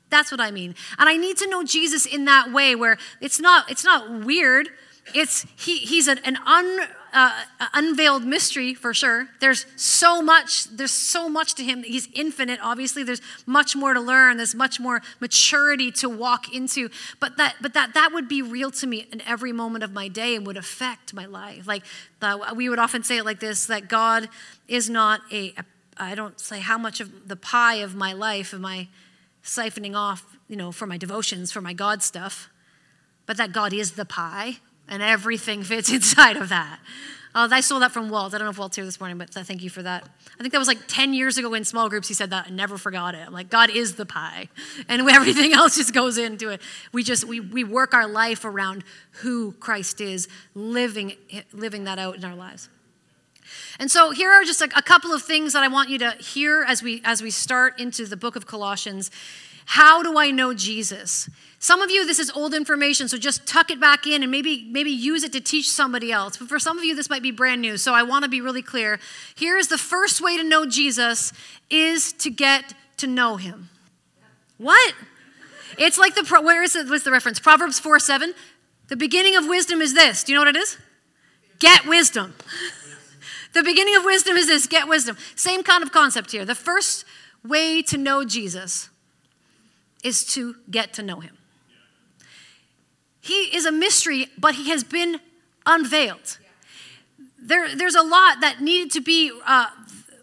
That's 0.10 0.32
what 0.32 0.40
I 0.40 0.52
mean. 0.52 0.76
And 0.98 1.10
I 1.10 1.18
need 1.18 1.38
to 1.38 1.50
know 1.50 1.64
Jesus 1.64 2.06
in 2.06 2.26
that 2.26 2.52
way 2.52 2.76
where 2.76 2.98
it's 3.20 3.40
not 3.40 3.70
it's 3.70 3.84
not 3.84 4.26
weird. 4.26 4.70
It's 5.14 5.46
he 5.58 5.80
he's 5.80 6.08
an, 6.08 6.20
an 6.20 6.38
un 6.46 6.82
uh, 7.14 7.44
unveiled 7.74 8.26
mystery 8.26 8.74
for 8.74 8.94
sure. 8.94 9.28
There's 9.40 9.66
so 9.76 10.22
much. 10.22 10.66
There's 10.66 10.92
so 10.92 11.30
much 11.30 11.54
to 11.56 11.64
him. 11.64 11.84
He's 11.84 12.10
infinite. 12.14 12.60
Obviously, 12.62 13.04
there's 13.04 13.22
much 13.46 13.76
more 13.76 13.94
to 13.94 14.02
learn. 14.02 14.38
There's 14.38 14.56
much 14.56 14.80
more 14.80 15.02
maturity 15.20 15.92
to 15.92 16.10
walk 16.10 16.54
into. 16.54 16.90
But 17.20 17.38
that, 17.38 17.56
but 17.62 17.74
that, 17.76 17.94
that 17.94 18.10
would 18.14 18.28
be 18.28 18.42
real 18.42 18.72
to 18.72 18.88
me 18.88 19.08
in 19.12 19.22
every 19.22 19.52
moment 19.52 19.84
of 19.84 19.92
my 19.92 20.08
day 20.08 20.36
and 20.36 20.46
would 20.48 20.58
affect 20.58 21.14
my 21.14 21.26
life. 21.26 21.68
Like 21.68 21.84
uh, 22.22 22.54
we 22.56 22.68
would 22.68 22.80
often 22.80 23.04
say 23.04 23.18
it 23.18 23.26
like 23.26 23.40
this: 23.40 23.68
that 23.68 23.88
God 23.88 24.28
is 24.68 24.90
not 24.90 25.22
a. 25.32 25.54
a 25.58 25.66
I 25.96 26.16
don't 26.16 26.40
say 26.40 26.60
how 26.60 26.80
much 26.80 27.00
of 27.00 27.28
the 27.28 27.36
pie 27.36 27.76
of 27.76 27.94
my 27.94 28.14
life 28.14 28.52
am 28.52 28.66
I 28.66 28.88
siphoning 29.44 29.96
off, 29.96 30.36
you 30.48 30.56
know, 30.56 30.72
for 30.72 30.88
my 30.88 30.98
devotions, 30.98 31.52
for 31.52 31.62
my 31.62 31.74
God 31.74 32.02
stuff, 32.02 32.50
but 33.28 33.38
that 33.38 33.52
God 33.52 33.74
is 33.74 33.92
the 33.92 34.06
pie 34.06 34.58
and 34.94 35.02
everything 35.02 35.64
fits 35.72 35.92
inside 35.92 36.38
of 36.38 36.50
that. 36.50 36.80
Uh, 37.36 37.48
I 37.52 37.62
stole 37.62 37.80
that 37.80 37.92
from 37.92 38.10
Walt. 38.10 38.36
I 38.36 38.38
don't 38.38 38.46
know 38.46 38.52
if 38.52 38.60
Walt's 38.60 38.76
here 38.76 38.86
this 38.86 39.00
morning, 39.00 39.18
but 39.18 39.32
thank 39.32 39.64
you 39.64 39.70
for 39.72 39.82
that. 39.82 40.08
I 40.38 40.42
think 40.42 40.52
that 40.52 40.60
was 40.60 40.68
like 40.68 40.88
10 40.88 41.16
years 41.16 41.40
ago 41.40 41.56
in 41.56 41.66
small 41.66 41.90
groups. 41.90 42.08
He 42.08 42.14
said 42.14 42.30
that. 42.30 42.46
I 42.48 42.50
never 42.52 42.78
forgot 42.78 43.16
it. 43.16 43.26
I'm 43.26 43.34
like, 43.34 43.50
God 43.50 43.72
is 43.72 43.96
the 43.96 44.06
pie, 44.06 44.50
and 44.88 45.02
everything 45.10 45.52
else 45.52 45.76
just 45.76 45.94
goes 45.94 46.20
into 46.20 46.50
it. 46.50 46.62
We 46.92 47.02
just 47.02 47.26
we 47.26 47.40
we 47.40 47.64
work 47.64 47.96
our 47.96 48.08
life 48.08 48.46
around 48.46 48.84
who 49.22 49.54
Christ 49.54 50.00
is, 50.00 50.28
living 50.54 51.14
living 51.54 51.86
that 51.86 51.98
out 51.98 52.16
in 52.16 52.24
our 52.24 52.36
lives. 52.36 52.70
And 53.80 53.90
so 53.90 54.12
here 54.12 54.32
are 54.32 54.44
just 54.44 54.62
a, 54.62 54.70
a 54.78 54.82
couple 54.84 55.12
of 55.12 55.24
things 55.24 55.54
that 55.54 55.64
I 55.64 55.68
want 55.68 55.90
you 55.90 55.98
to 56.00 56.12
hear 56.12 56.64
as 56.68 56.84
we 56.84 57.02
as 57.04 57.24
we 57.24 57.32
start 57.32 57.80
into 57.80 58.06
the 58.06 58.18
book 58.18 58.36
of 58.36 58.46
Colossians. 58.46 59.10
How 59.66 60.04
do 60.04 60.20
I 60.20 60.30
know 60.30 60.54
Jesus? 60.54 61.30
Some 61.64 61.82
of 61.82 61.90
you, 61.90 62.06
this 62.06 62.20
is 62.20 62.30
old 62.32 62.54
information, 62.54 63.08
so 63.08 63.18
just 63.18 63.48
tuck 63.48 63.72
it 63.72 63.80
back 63.80 64.06
in 64.06 64.22
and 64.22 64.30
maybe, 64.30 64.68
maybe 64.70 64.90
use 64.90 65.24
it 65.24 65.32
to 65.32 65.40
teach 65.40 65.70
somebody 65.70 66.12
else. 66.12 66.36
But 66.36 66.50
for 66.50 66.60
some 66.60 66.78
of 66.78 66.84
you, 66.84 66.94
this 66.94 67.10
might 67.10 67.24
be 67.24 67.32
brand 67.32 67.62
new, 67.62 67.78
so 67.78 67.94
I 67.94 68.04
want 68.04 68.24
to 68.24 68.30
be 68.30 68.42
really 68.42 68.62
clear. 68.62 69.00
Here 69.34 69.56
is 69.56 69.70
the 69.70 69.78
first 69.78 70.20
way 70.20 70.36
to 70.36 70.44
know 70.44 70.66
Jesus 70.66 71.32
is 71.70 72.12
to 72.16 72.30
get 72.30 72.74
to 72.98 73.08
know 73.08 73.38
him. 73.38 73.70
What? 74.58 74.94
It's 75.78 75.98
like 75.98 76.16
the, 76.16 76.26
where 76.42 76.64
is 76.64 76.76
it, 76.76 76.90
what's 76.90 77.06
the 77.06 77.12
reference? 77.12 77.40
Proverbs 77.40 77.80
4 77.80 77.98
7. 77.98 78.34
The 78.90 78.98
beginning 78.98 79.38
of 79.38 79.48
wisdom 79.48 79.80
is 79.80 79.94
this. 79.94 80.26
Do 80.26 80.34
you 80.34 80.38
know 80.38 80.42
what 80.42 80.54
it 80.58 80.60
is? 80.60 80.78
Get 81.60 81.86
wisdom. 81.86 82.34
the 83.54 83.64
beginning 83.64 83.96
of 83.96 84.04
wisdom 84.04 84.36
is 84.36 84.48
this 84.48 84.68
get 84.68 84.90
wisdom. 84.90 85.16
Same 85.38 85.64
kind 85.64 85.82
of 85.82 85.94
concept 85.94 86.34
here. 86.34 86.44
The 86.44 86.56
first 86.56 87.06
way 87.42 87.82
to 87.84 87.98
know 87.98 88.26
Jesus 88.26 88.90
is 90.04 90.26
to 90.34 90.56
get 90.70 90.92
to 90.96 91.02
know 91.02 91.22
him. 91.22 91.38
He 93.24 93.56
is 93.56 93.66
a 93.66 93.72
mystery, 93.72 94.28
but 94.38 94.56
he 94.56 94.70
has 94.72 94.84
been 94.84 95.22
unveiled. 95.66 96.40
There, 97.40 97.74
there's 97.74 97.96
a 97.96 98.02
lot 98.02 98.42
that 98.42 98.58
needed 98.60 98.92
to 98.92 99.02
be 99.02 99.32
uh, 99.46 99.68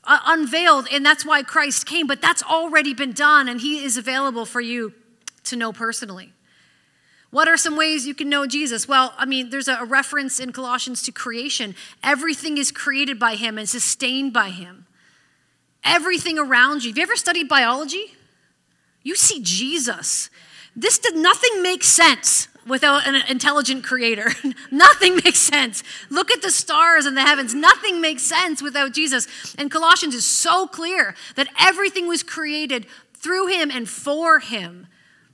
uh, 0.05 0.19
unveiled, 0.27 0.87
and 0.93 1.05
that's 1.05 1.25
why 1.25 1.43
Christ 1.43 1.87
came, 1.87 2.07
but 2.07 2.21
that's 2.21 2.43
already 2.43 2.93
been 2.93 3.13
done, 3.13 3.49
and 3.49 3.63
he 3.63 3.83
is 3.83 3.97
available 3.97 4.45
for 4.45 4.61
you 4.61 4.93
to 5.45 5.57
know 5.57 5.73
personally. 5.73 6.35
What 7.31 7.49
are 7.49 7.57
some 7.57 7.75
ways 7.75 8.07
you 8.07 8.15
can 8.15 8.29
know 8.29 8.47
Jesus? 8.47 8.87
Well, 8.87 9.15
I 9.17 9.25
mean, 9.25 9.49
there's 9.49 9.69
a 9.69 9.83
reference 9.87 10.39
in 10.39 10.53
Colossians 10.53 11.03
to 11.05 11.13
creation. 11.13 11.75
Everything 12.05 12.59
is 12.59 12.71
created 12.71 13.19
by 13.19 13.37
him 13.37 13.57
and 13.57 13.67
sustained 13.67 14.35
by 14.35 14.51
him. 14.51 14.87
Everything 15.85 16.39
around 16.39 16.85
you. 16.85 16.91
Have 16.91 16.99
you 16.99 17.03
ever 17.03 17.17
studied 17.17 17.49
biology? 17.49 18.13
You 19.03 19.17
see 19.17 19.41
Jesus. 19.43 20.29
This 20.77 20.99
did 20.99 21.17
nothing 21.17 21.63
makes 21.63 21.87
sense 21.87 22.49
without 22.67 23.07
an 23.07 23.17
intelligent 23.29 23.85
creator. 23.85 24.33
Nothing 24.71 25.17
makes 25.17 25.39
sense. 25.39 25.83
Look 26.09 26.31
at 26.31 26.43
the 26.43 26.51
stars 26.51 27.07
in 27.07 27.15
the 27.15 27.23
heavens. 27.23 27.55
Nothing 27.55 28.01
makes 28.01 28.23
sense 28.23 28.63
without 28.63 28.93
Jesus. 28.93 29.27
And 29.59 29.71
Colossians 29.71 30.15
is 30.15 30.25
so 30.25 30.67
clear 30.67 31.15
that 31.37 31.49
everything 31.59 32.07
was 32.07 32.23
created 32.23 32.87
through 33.15 33.49
him 33.49 33.71
and 33.71 33.89
for 33.89 34.39
him. 34.39 34.87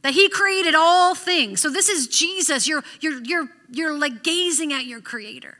That 0.02 0.14
he 0.14 0.28
created 0.28 0.74
all 0.74 1.14
things. 1.14 1.60
So 1.60 1.68
this 1.68 1.88
is 1.88 2.06
Jesus. 2.06 2.66
You're, 2.68 2.84
you're, 3.00 3.22
you're, 3.24 3.48
you're 3.70 3.98
like 3.98 4.22
gazing 4.22 4.72
at 4.72 4.86
your 4.86 5.00
creator. 5.00 5.58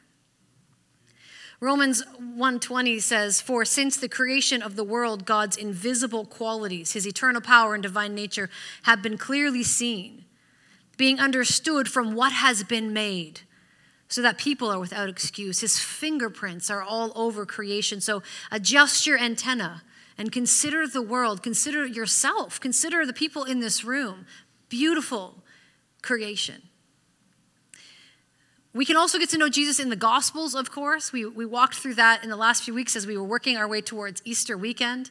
Romans 1.61 2.03
1:20 2.19 3.01
says, 3.01 3.40
"For 3.40 3.64
since 3.64 3.97
the 3.97 4.09
creation 4.09 4.62
of 4.62 4.77
the 4.77 4.85
world 4.85 5.25
God's 5.25 5.57
invisible 5.57 6.27
qualities, 6.27 6.92
his 6.92 7.07
eternal 7.07 7.40
power 7.40 7.75
and 7.75 7.83
divine 7.83 8.14
nature 8.14 8.51
have 8.83 9.03
been 9.03 9.16
clearly 9.16 9.62
seen." 9.62 10.27
being 10.97 11.21
understood 11.21 11.88
from 11.88 12.14
what 12.14 12.33
has 12.33 12.64
been 12.64 12.92
made 12.92 13.40
so 14.09 14.23
that 14.23 14.38
people 14.38 14.71
are 14.71 14.79
without 14.79 15.09
excuse. 15.09 15.61
His 15.61 15.79
fingerprints 15.79 16.71
are 16.71 16.83
all 16.83 17.12
over 17.14 17.45
creation. 17.45 18.01
So 18.01 18.23
adjust 18.51 19.07
your 19.07 19.19
antenna 19.19 19.83
and 20.16 20.33
consider 20.33 20.87
the 20.87 21.03
world, 21.03 21.42
consider 21.42 21.85
yourself, 21.85 22.61
consider 22.61 23.05
the 23.05 23.12
people 23.12 23.45
in 23.45 23.61
this 23.61 23.85
room. 23.85 24.27
Beautiful 24.69 25.42
creation. 26.03 26.65
We 28.77 28.85
can 28.85 28.97
also 28.97 29.19
get 29.19 29.31
to 29.31 29.39
know 29.39 29.49
Jesus 29.49 29.81
in 29.81 29.89
the 29.89 29.97
Gospels, 29.97 30.55
of 30.55 30.71
course. 30.71 31.11
We, 31.11 31.25
we 31.25 31.47
walked 31.47 31.77
through 31.77 31.95
that 31.95 32.23
in 32.23 32.29
the 32.29 32.37
last 32.37 32.62
few 32.62 32.75
weeks 32.75 32.95
as 32.95 33.07
we 33.07 33.17
were 33.17 33.25
working 33.25 33.57
our 33.57 33.67
way 33.67 33.81
towards 33.81 34.21
Easter 34.27 34.55
weekend. 34.55 35.11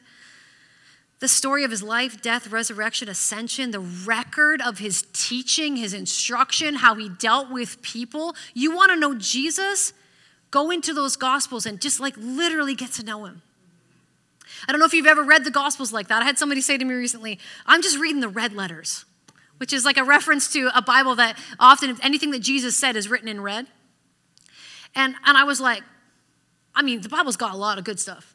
The 1.18 1.26
story 1.26 1.64
of 1.64 1.72
his 1.72 1.82
life, 1.82 2.22
death, 2.22 2.52
resurrection, 2.52 3.08
ascension, 3.08 3.72
the 3.72 3.80
record 3.80 4.62
of 4.62 4.78
his 4.78 5.04
teaching, 5.12 5.76
his 5.76 5.94
instruction, 5.94 6.76
how 6.76 6.94
he 6.94 7.08
dealt 7.08 7.50
with 7.50 7.82
people. 7.82 8.36
You 8.54 8.72
want 8.72 8.90
to 8.90 8.96
know 8.96 9.16
Jesus? 9.16 9.92
Go 10.52 10.70
into 10.70 10.94
those 10.94 11.16
gospels 11.16 11.66
and 11.66 11.80
just 11.80 11.98
like 11.98 12.14
literally 12.16 12.76
get 12.76 12.92
to 12.92 13.02
know 13.02 13.24
him. 13.24 13.42
I 14.68 14.72
don't 14.72 14.78
know 14.78 14.86
if 14.86 14.94
you've 14.94 15.06
ever 15.06 15.24
read 15.24 15.44
the 15.44 15.50
gospels 15.50 15.92
like 15.92 16.06
that. 16.06 16.22
I 16.22 16.24
had 16.24 16.38
somebody 16.38 16.60
say 16.60 16.78
to 16.78 16.84
me 16.84 16.94
recently, 16.94 17.40
I'm 17.66 17.82
just 17.82 17.98
reading 17.98 18.20
the 18.20 18.28
red 18.28 18.52
letters, 18.52 19.06
which 19.58 19.72
is 19.72 19.84
like 19.84 19.96
a 19.96 20.04
reference 20.04 20.52
to 20.52 20.70
a 20.74 20.82
Bible 20.82 21.14
that 21.16 21.38
often 21.58 21.96
anything 22.02 22.30
that 22.32 22.40
Jesus 22.40 22.76
said 22.76 22.96
is 22.96 23.08
written 23.08 23.28
in 23.28 23.40
red. 23.40 23.66
And, 24.94 25.14
and 25.24 25.36
I 25.36 25.44
was 25.44 25.60
like, 25.60 25.82
I 26.74 26.82
mean, 26.82 27.00
the 27.00 27.08
Bible's 27.08 27.36
got 27.36 27.54
a 27.54 27.56
lot 27.56 27.78
of 27.78 27.84
good 27.84 28.00
stuff. 28.00 28.34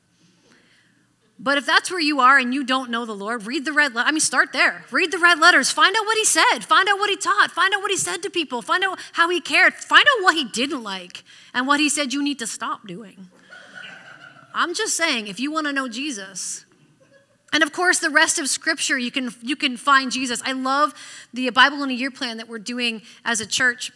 But 1.44 1.58
if 1.58 1.66
that's 1.66 1.90
where 1.90 2.00
you 2.00 2.20
are 2.20 2.38
and 2.38 2.54
you 2.54 2.64
don't 2.64 2.92
know 2.92 3.04
the 3.04 3.16
Lord, 3.16 3.48
read 3.48 3.66
the 3.66 3.74
red 3.74 3.96
letter. 3.96 4.08
I 4.08 4.12
mean, 4.12 4.20
start 4.20 4.54
there. 4.54 4.86
Read 4.92 5.12
the 5.12 5.18
red 5.18 5.40
letters. 5.40 5.72
Find 5.72 5.96
out 5.96 6.06
what 6.06 6.16
he 6.18 6.24
said. 6.24 6.60
Find 6.60 6.88
out 6.88 7.00
what 7.00 7.10
he 7.10 7.16
taught. 7.16 7.50
Find 7.50 7.74
out 7.74 7.82
what 7.82 7.90
he 7.90 7.98
said 7.98 8.22
to 8.22 8.30
people. 8.30 8.62
Find 8.62 8.84
out 8.84 9.00
how 9.14 9.28
he 9.30 9.42
cared. 9.42 9.74
Find 9.74 10.04
out 10.04 10.24
what 10.24 10.36
he 10.36 10.44
didn't 10.44 10.84
like 10.84 11.24
and 11.52 11.66
what 11.66 11.80
he 11.80 11.90
said 11.90 12.14
you 12.14 12.22
need 12.22 12.38
to 12.40 12.48
stop 12.48 12.86
doing. 12.86 13.30
I'm 14.54 14.76
just 14.76 14.96
saying, 14.96 15.28
if 15.28 15.40
you 15.40 15.52
want 15.52 15.66
to 15.66 15.74
know 15.74 15.88
Jesus, 15.88 16.66
and 17.54 17.64
of 17.64 17.74
course, 17.74 18.00
the 18.00 18.10
rest 18.10 18.40
of 18.40 18.48
Scripture, 18.48 18.98
you 18.98 19.12
can 19.12 19.34
you 19.42 19.56
can 19.56 19.78
find 19.78 20.12
Jesus. 20.12 20.42
I 20.46 20.54
love 20.54 20.94
the 21.34 21.50
Bible 21.50 21.84
in 21.84 21.90
a 21.90 21.94
Year 21.94 22.12
plan 22.12 22.38
that 22.38 22.48
we're 22.48 22.60
doing 22.60 23.02
as 23.26 23.42
a 23.42 23.46
church. 23.46 23.92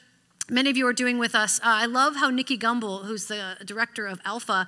Many 0.49 0.69
of 0.69 0.77
you 0.77 0.85
are 0.87 0.93
doing 0.93 1.17
with 1.17 1.33
us. 1.33 1.59
Uh, 1.59 1.63
I 1.65 1.85
love 1.85 2.17
how 2.17 2.29
Nicky 2.29 2.57
Gumbel, 2.57 3.05
who's 3.05 3.25
the 3.25 3.57
director 3.65 4.05
of 4.05 4.19
Alpha, 4.25 4.67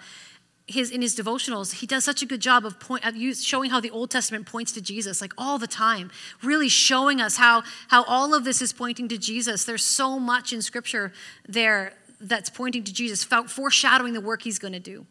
his 0.67 0.91
in 0.91 1.01
his 1.01 1.15
devotionals 1.15 1.75
he 1.75 1.87
does 1.87 2.03
such 2.03 2.21
a 2.21 2.25
good 2.25 2.41
job 2.41 2.65
of, 2.65 2.77
point, 2.79 3.05
of 3.05 3.15
showing 3.37 3.71
how 3.71 3.79
the 3.79 3.89
old 3.89 4.11
testament 4.11 4.45
points 4.45 4.73
to 4.73 4.81
jesus 4.81 5.21
like 5.21 5.33
all 5.37 5.57
the 5.57 5.67
time 5.67 6.11
really 6.43 6.67
showing 6.67 7.21
us 7.21 7.37
how 7.37 7.63
how 7.87 8.03
all 8.03 8.33
of 8.33 8.43
this 8.43 8.61
is 8.61 8.73
pointing 8.73 9.07
to 9.07 9.17
jesus 9.17 9.63
there's 9.63 9.83
so 9.83 10.19
much 10.19 10.51
in 10.51 10.61
scripture 10.61 11.13
there 11.47 11.93
that's 12.19 12.49
pointing 12.49 12.83
to 12.83 12.93
jesus 12.93 13.23
foreshadowing 13.23 14.13
the 14.13 14.19
work 14.19 14.41
he's 14.41 14.59
going 14.59 14.73
to 14.73 14.79
do 14.79 15.05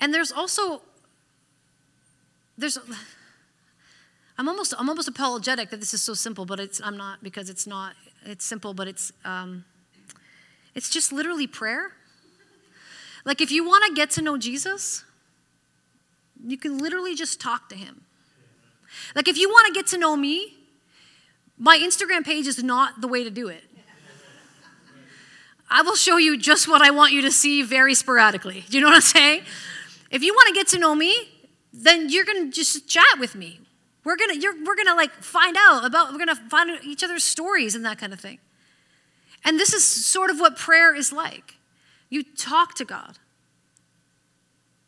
and 0.00 0.14
there's 0.14 0.30
also 0.30 0.82
there's 2.58 2.78
i'm 4.38 4.48
almost 4.48 4.74
i'm 4.78 4.88
almost 4.88 5.08
apologetic 5.08 5.70
that 5.70 5.80
this 5.80 5.94
is 5.94 6.02
so 6.02 6.14
simple 6.14 6.44
but 6.44 6.60
it's 6.60 6.80
i'm 6.82 6.96
not 6.96 7.22
because 7.22 7.48
it's 7.50 7.66
not 7.66 7.94
it's 8.24 8.44
simple 8.44 8.74
but 8.74 8.86
it's 8.86 9.12
um, 9.24 9.64
it's 10.74 10.90
just 10.90 11.12
literally 11.12 11.46
prayer 11.46 11.92
like, 13.24 13.40
if 13.40 13.50
you 13.52 13.64
want 13.64 13.84
to 13.86 13.94
get 13.94 14.10
to 14.12 14.22
know 14.22 14.36
Jesus, 14.36 15.04
you 16.44 16.58
can 16.58 16.78
literally 16.78 17.14
just 17.14 17.40
talk 17.40 17.68
to 17.68 17.76
him. 17.76 18.02
Like, 19.14 19.28
if 19.28 19.38
you 19.38 19.48
want 19.48 19.68
to 19.68 19.72
get 19.72 19.86
to 19.88 19.98
know 19.98 20.16
me, 20.16 20.54
my 21.56 21.78
Instagram 21.78 22.24
page 22.24 22.46
is 22.46 22.62
not 22.62 23.00
the 23.00 23.08
way 23.08 23.22
to 23.22 23.30
do 23.30 23.48
it. 23.48 23.62
I 25.70 25.82
will 25.82 25.94
show 25.94 26.18
you 26.18 26.36
just 26.36 26.68
what 26.68 26.82
I 26.82 26.90
want 26.90 27.12
you 27.12 27.22
to 27.22 27.30
see 27.30 27.62
very 27.62 27.94
sporadically. 27.94 28.64
Do 28.68 28.76
you 28.76 28.82
know 28.82 28.88
what 28.88 28.96
I'm 28.96 29.00
saying? 29.00 29.42
If 30.10 30.22
you 30.22 30.34
want 30.34 30.48
to 30.48 30.54
get 30.54 30.68
to 30.68 30.78
know 30.78 30.94
me, 30.94 31.14
then 31.72 32.08
you're 32.10 32.24
going 32.24 32.46
to 32.46 32.50
just 32.50 32.88
chat 32.88 33.18
with 33.18 33.34
me. 33.34 33.60
We're 34.04 34.16
going 34.16 34.30
to 34.30 34.38
you're, 34.38 34.54
we're 34.64 34.74
going 34.74 34.88
to 34.88 34.94
like 34.94 35.12
find 35.12 35.56
out 35.58 35.84
about 35.84 36.12
we're 36.12 36.24
going 36.24 36.28
to 36.28 36.42
find 36.48 36.70
each 36.84 37.04
other's 37.04 37.24
stories 37.24 37.74
and 37.74 37.84
that 37.84 37.98
kind 37.98 38.12
of 38.12 38.20
thing. 38.20 38.38
And 39.44 39.58
this 39.58 39.72
is 39.72 39.84
sort 39.84 40.30
of 40.30 40.38
what 40.40 40.56
prayer 40.56 40.94
is 40.94 41.12
like. 41.12 41.56
You 42.08 42.22
talk 42.22 42.74
to 42.76 42.84
God. 42.84 43.18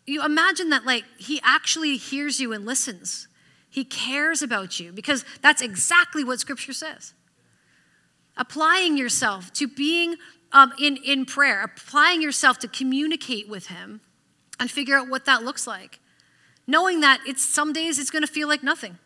You 0.07 0.25
imagine 0.25 0.71
that 0.71 0.85
like 0.85 1.05
he 1.19 1.41
actually 1.43 1.97
hears 1.97 2.41
you 2.41 2.53
and 2.53 2.67
listens. 2.67 3.29
He 3.71 3.85
cares 3.85 4.43
about 4.43 4.79
you 4.79 4.93
because 4.93 5.25
that's 5.41 5.63
exactly 5.63 6.23
what 6.23 6.39
scripture 6.41 6.73
says. 6.73 7.15
Applying 8.37 8.97
yourself 8.97 9.53
to 9.55 9.67
being 9.67 10.17
um, 10.53 10.73
in, 10.79 10.97
in 10.99 11.25
prayer, 11.25 11.63
applying 11.63 12.23
yourself 12.23 12.59
to 12.61 12.69
communicate 12.69 13.49
with 13.49 13.67
him 13.67 14.01
and 14.61 14.71
figure 14.71 14.97
out 14.97 15.09
what 15.09 15.25
that 15.25 15.43
looks 15.43 15.67
like. 15.67 15.99
Knowing 16.67 17.01
that 17.01 17.21
it's 17.27 17.45
some 17.45 17.73
days 17.73 17.99
it's 17.99 18.11
going 18.11 18.23
to 18.23 18.31
feel 18.31 18.49
like 18.49 18.63
nothing. 18.63 18.99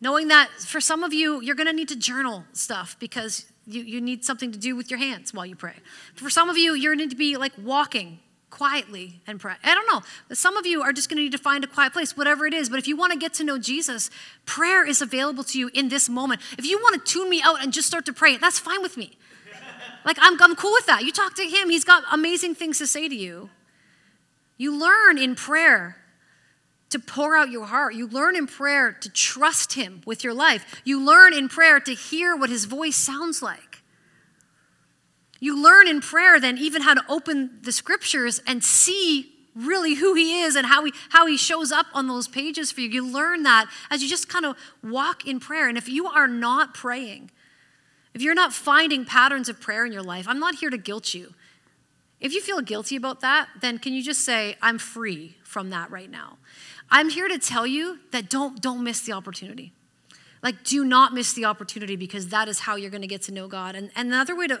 Knowing 0.00 0.28
that 0.28 0.48
for 0.50 0.80
some 0.80 1.04
of 1.04 1.12
you, 1.12 1.40
you're 1.42 1.54
going 1.54 1.66
to 1.66 1.72
need 1.72 1.88
to 1.88 1.96
journal 1.96 2.44
stuff 2.52 2.96
because 2.98 3.46
you, 3.66 3.82
you 3.82 4.00
need 4.00 4.24
something 4.24 4.50
to 4.50 4.58
do 4.58 4.74
with 4.74 4.90
your 4.90 4.98
hands 4.98 5.34
while 5.34 5.44
you 5.44 5.54
pray. 5.56 5.74
For 6.14 6.30
some 6.30 6.48
of 6.48 6.56
you, 6.56 6.74
you're 6.74 6.96
going 6.96 7.10
to 7.10 7.16
be 7.16 7.36
like 7.36 7.52
walking 7.62 8.20
quietly 8.48 9.20
and 9.26 9.38
pray. 9.38 9.54
I 9.62 9.74
don't 9.74 9.86
know. 9.92 10.34
Some 10.34 10.56
of 10.56 10.66
you 10.66 10.82
are 10.82 10.92
just 10.92 11.08
going 11.08 11.18
to 11.18 11.22
need 11.22 11.32
to 11.32 11.38
find 11.38 11.64
a 11.64 11.66
quiet 11.66 11.92
place, 11.92 12.16
whatever 12.16 12.46
it 12.46 12.54
is. 12.54 12.68
But 12.68 12.78
if 12.78 12.88
you 12.88 12.96
want 12.96 13.12
to 13.12 13.18
get 13.18 13.34
to 13.34 13.44
know 13.44 13.58
Jesus, 13.58 14.10
prayer 14.44 14.86
is 14.86 15.00
available 15.00 15.44
to 15.44 15.58
you 15.58 15.70
in 15.74 15.88
this 15.88 16.08
moment. 16.08 16.40
If 16.58 16.66
you 16.66 16.78
want 16.78 17.04
to 17.04 17.12
tune 17.12 17.28
me 17.28 17.42
out 17.42 17.62
and 17.62 17.72
just 17.72 17.86
start 17.86 18.06
to 18.06 18.12
pray, 18.12 18.36
that's 18.38 18.58
fine 18.58 18.82
with 18.82 18.96
me. 18.96 19.16
Like, 20.04 20.16
I'm, 20.20 20.40
I'm 20.40 20.56
cool 20.56 20.72
with 20.72 20.86
that. 20.86 21.04
You 21.04 21.12
talk 21.12 21.34
to 21.34 21.42
him, 21.42 21.68
he's 21.68 21.84
got 21.84 22.04
amazing 22.10 22.54
things 22.54 22.78
to 22.78 22.86
say 22.86 23.08
to 23.08 23.14
you. 23.14 23.50
You 24.60 24.78
learn 24.78 25.16
in 25.16 25.36
prayer 25.36 25.96
to 26.90 26.98
pour 26.98 27.34
out 27.34 27.48
your 27.48 27.64
heart. 27.64 27.94
You 27.94 28.06
learn 28.06 28.36
in 28.36 28.46
prayer 28.46 28.92
to 28.92 29.08
trust 29.08 29.72
Him 29.72 30.02
with 30.04 30.22
your 30.22 30.34
life. 30.34 30.82
You 30.84 31.02
learn 31.02 31.32
in 31.32 31.48
prayer 31.48 31.80
to 31.80 31.94
hear 31.94 32.36
what 32.36 32.50
His 32.50 32.66
voice 32.66 32.96
sounds 32.96 33.40
like. 33.40 33.80
You 35.40 35.56
learn 35.56 35.88
in 35.88 36.02
prayer 36.02 36.38
then 36.38 36.58
even 36.58 36.82
how 36.82 36.92
to 36.92 37.02
open 37.08 37.60
the 37.62 37.72
scriptures 37.72 38.42
and 38.46 38.62
see 38.62 39.32
really 39.56 39.94
who 39.94 40.12
He 40.12 40.42
is 40.42 40.56
and 40.56 40.66
how 40.66 40.84
He, 40.84 40.92
how 41.08 41.24
he 41.24 41.38
shows 41.38 41.72
up 41.72 41.86
on 41.94 42.06
those 42.06 42.28
pages 42.28 42.70
for 42.70 42.82
you. 42.82 42.90
You 42.90 43.10
learn 43.10 43.44
that 43.44 43.64
as 43.90 44.02
you 44.02 44.10
just 44.10 44.28
kind 44.28 44.44
of 44.44 44.58
walk 44.82 45.26
in 45.26 45.40
prayer. 45.40 45.70
And 45.70 45.78
if 45.78 45.88
you 45.88 46.06
are 46.06 46.28
not 46.28 46.74
praying, 46.74 47.30
if 48.12 48.20
you're 48.20 48.34
not 48.34 48.52
finding 48.52 49.06
patterns 49.06 49.48
of 49.48 49.58
prayer 49.58 49.86
in 49.86 49.92
your 49.92 50.02
life, 50.02 50.28
I'm 50.28 50.38
not 50.38 50.56
here 50.56 50.68
to 50.68 50.76
guilt 50.76 51.14
you. 51.14 51.32
If 52.20 52.34
you 52.34 52.40
feel 52.40 52.60
guilty 52.60 52.96
about 52.96 53.20
that, 53.20 53.48
then 53.60 53.78
can 53.78 53.94
you 53.94 54.02
just 54.02 54.24
say, 54.24 54.56
I'm 54.60 54.78
free 54.78 55.36
from 55.42 55.70
that 55.70 55.90
right 55.90 56.10
now? 56.10 56.36
I'm 56.90 57.08
here 57.08 57.28
to 57.28 57.38
tell 57.38 57.66
you 57.66 58.00
that 58.12 58.28
don't, 58.28 58.60
don't 58.60 58.84
miss 58.84 59.00
the 59.00 59.12
opportunity. 59.12 59.72
Like, 60.42 60.64
do 60.64 60.84
not 60.84 61.12
miss 61.12 61.32
the 61.32 61.44
opportunity 61.44 61.96
because 61.96 62.28
that 62.28 62.48
is 62.48 62.60
how 62.60 62.76
you're 62.76 62.90
going 62.90 63.02
to 63.02 63.06
get 63.06 63.22
to 63.22 63.32
know 63.32 63.46
God. 63.46 63.74
And, 63.74 63.90
and 63.94 64.08
another 64.08 64.36
way 64.36 64.46
to, 64.48 64.60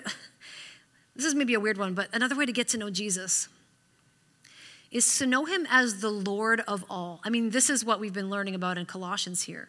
this 1.16 1.24
is 1.24 1.34
maybe 1.34 1.54
a 1.54 1.60
weird 1.60 1.78
one, 1.78 1.94
but 1.94 2.08
another 2.12 2.36
way 2.36 2.46
to 2.46 2.52
get 2.52 2.68
to 2.68 2.78
know 2.78 2.90
Jesus 2.90 3.48
is 4.90 5.18
to 5.18 5.26
know 5.26 5.44
him 5.44 5.66
as 5.70 6.00
the 6.00 6.10
Lord 6.10 6.62
of 6.66 6.84
all. 6.90 7.20
I 7.24 7.30
mean, 7.30 7.50
this 7.50 7.70
is 7.70 7.84
what 7.84 8.00
we've 8.00 8.12
been 8.12 8.28
learning 8.28 8.54
about 8.54 8.76
in 8.76 8.86
Colossians 8.86 9.42
here. 9.42 9.68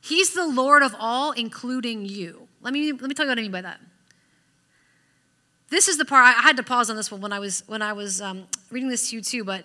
He's 0.00 0.34
the 0.34 0.46
Lord 0.46 0.82
of 0.82 0.94
all, 0.98 1.32
including 1.32 2.04
you. 2.04 2.48
Let 2.60 2.72
me, 2.72 2.92
let 2.92 3.02
me 3.02 3.14
tell 3.14 3.24
you 3.24 3.30
what 3.30 3.38
I 3.38 3.42
mean 3.42 3.50
by 3.50 3.62
that. 3.62 3.80
This 5.70 5.88
is 5.88 5.98
the 5.98 6.04
part 6.04 6.24
I 6.24 6.40
had 6.40 6.56
to 6.56 6.62
pause 6.62 6.88
on 6.88 6.96
this 6.96 7.10
one 7.10 7.20
when 7.20 7.32
I 7.32 7.38
was 7.38 7.62
when 7.66 7.82
I 7.82 7.92
was 7.92 8.20
um, 8.20 8.46
reading 8.70 8.88
this 8.88 9.10
to 9.10 9.16
you 9.16 9.22
too. 9.22 9.44
But 9.44 9.64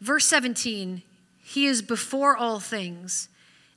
verse 0.00 0.24
17, 0.26 1.02
He 1.42 1.66
is 1.66 1.82
before 1.82 2.36
all 2.36 2.58
things, 2.58 3.28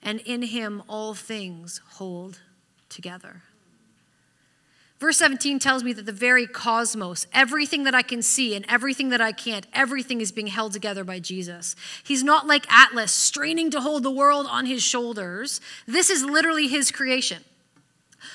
and 0.01 0.21
in 0.21 0.43
Him 0.43 0.83
all 0.87 1.13
things 1.13 1.81
hold 1.95 2.39
together. 2.89 3.41
Verse 4.97 5.17
17 5.17 5.59
tells 5.59 5.83
me 5.83 5.91
that 5.91 6.05
the 6.05 6.13
very 6.13 6.47
cosmos, 6.47 7.27
everything 7.33 7.83
that 7.83 7.93
I 7.93 8.01
can 8.01 8.21
see 8.21 8.55
and 8.55 8.65
everything 8.69 9.09
that 9.09 9.19
I 9.19 9.33
can't, 9.33 9.67
everything 9.73 10.21
is 10.21 10.31
being 10.31 10.47
held 10.47 10.71
together 10.71 11.03
by 11.03 11.19
Jesus. 11.19 11.75
He's 12.03 12.23
not 12.23 12.47
like 12.47 12.65
Atlas, 12.71 13.11
straining 13.11 13.69
to 13.71 13.81
hold 13.81 14.03
the 14.03 14.11
world 14.11 14.47
on 14.49 14.65
his 14.65 14.81
shoulders. 14.81 15.59
This 15.85 16.09
is 16.09 16.23
literally 16.23 16.67
his 16.69 16.91
creation. 16.91 17.43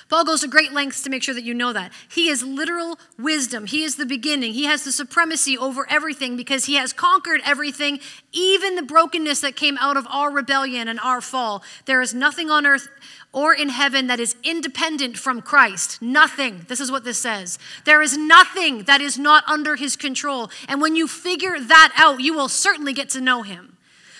Paul 0.09 0.25
goes 0.25 0.41
to 0.41 0.49
great 0.49 0.73
lengths 0.73 1.03
to 1.03 1.11
make 1.11 1.23
sure 1.23 1.35
that 1.35 1.45
you 1.45 1.55
know 1.55 1.73
that. 1.73 1.93
He 2.11 2.29
is 2.29 2.43
literal 2.43 2.99
wisdom. 3.19 3.67
He 3.67 3.83
is 3.85 3.97
the 3.97 4.07
beginning. 4.07 4.53
He 4.53 4.65
has 4.65 4.85
the 4.85 4.93
supremacy 4.93 5.57
over 5.57 5.87
everything 5.91 6.37
because 6.37 6.67
he 6.67 6.75
has 6.75 6.93
conquered 6.93 7.41
everything, 7.45 8.01
even 8.33 8.75
the 8.75 8.83
brokenness 8.83 9.41
that 9.41 9.57
came 9.57 9.79
out 9.79 9.97
of 9.97 10.07
our 10.09 10.31
rebellion 10.31 10.89
and 10.89 11.01
our 11.01 11.21
fall. 11.21 11.63
There 11.87 12.03
is 12.03 12.15
nothing 12.15 12.51
on 12.51 12.67
earth 12.67 12.89
or 13.33 13.55
in 13.55 13.69
heaven 13.69 14.09
that 14.09 14.21
is 14.21 14.35
independent 14.43 15.17
from 15.17 15.41
Christ. 15.41 16.03
Nothing. 16.03 16.65
This 16.69 16.81
is 16.81 16.91
what 16.91 17.05
this 17.05 17.19
says. 17.19 17.59
There 17.85 18.03
is 18.03 18.17
nothing 18.17 18.85
that 18.85 19.01
is 19.01 19.19
not 19.19 19.49
under 19.49 19.77
his 19.77 19.97
control. 19.97 20.51
And 20.69 20.81
when 20.81 20.97
you 20.97 21.07
figure 21.07 21.59
that 21.61 21.93
out, 21.97 22.21
you 22.21 22.35
will 22.35 22.49
certainly 22.49 22.93
get 22.93 23.09
to 23.11 23.21
know 23.21 23.43
him. 23.43 23.77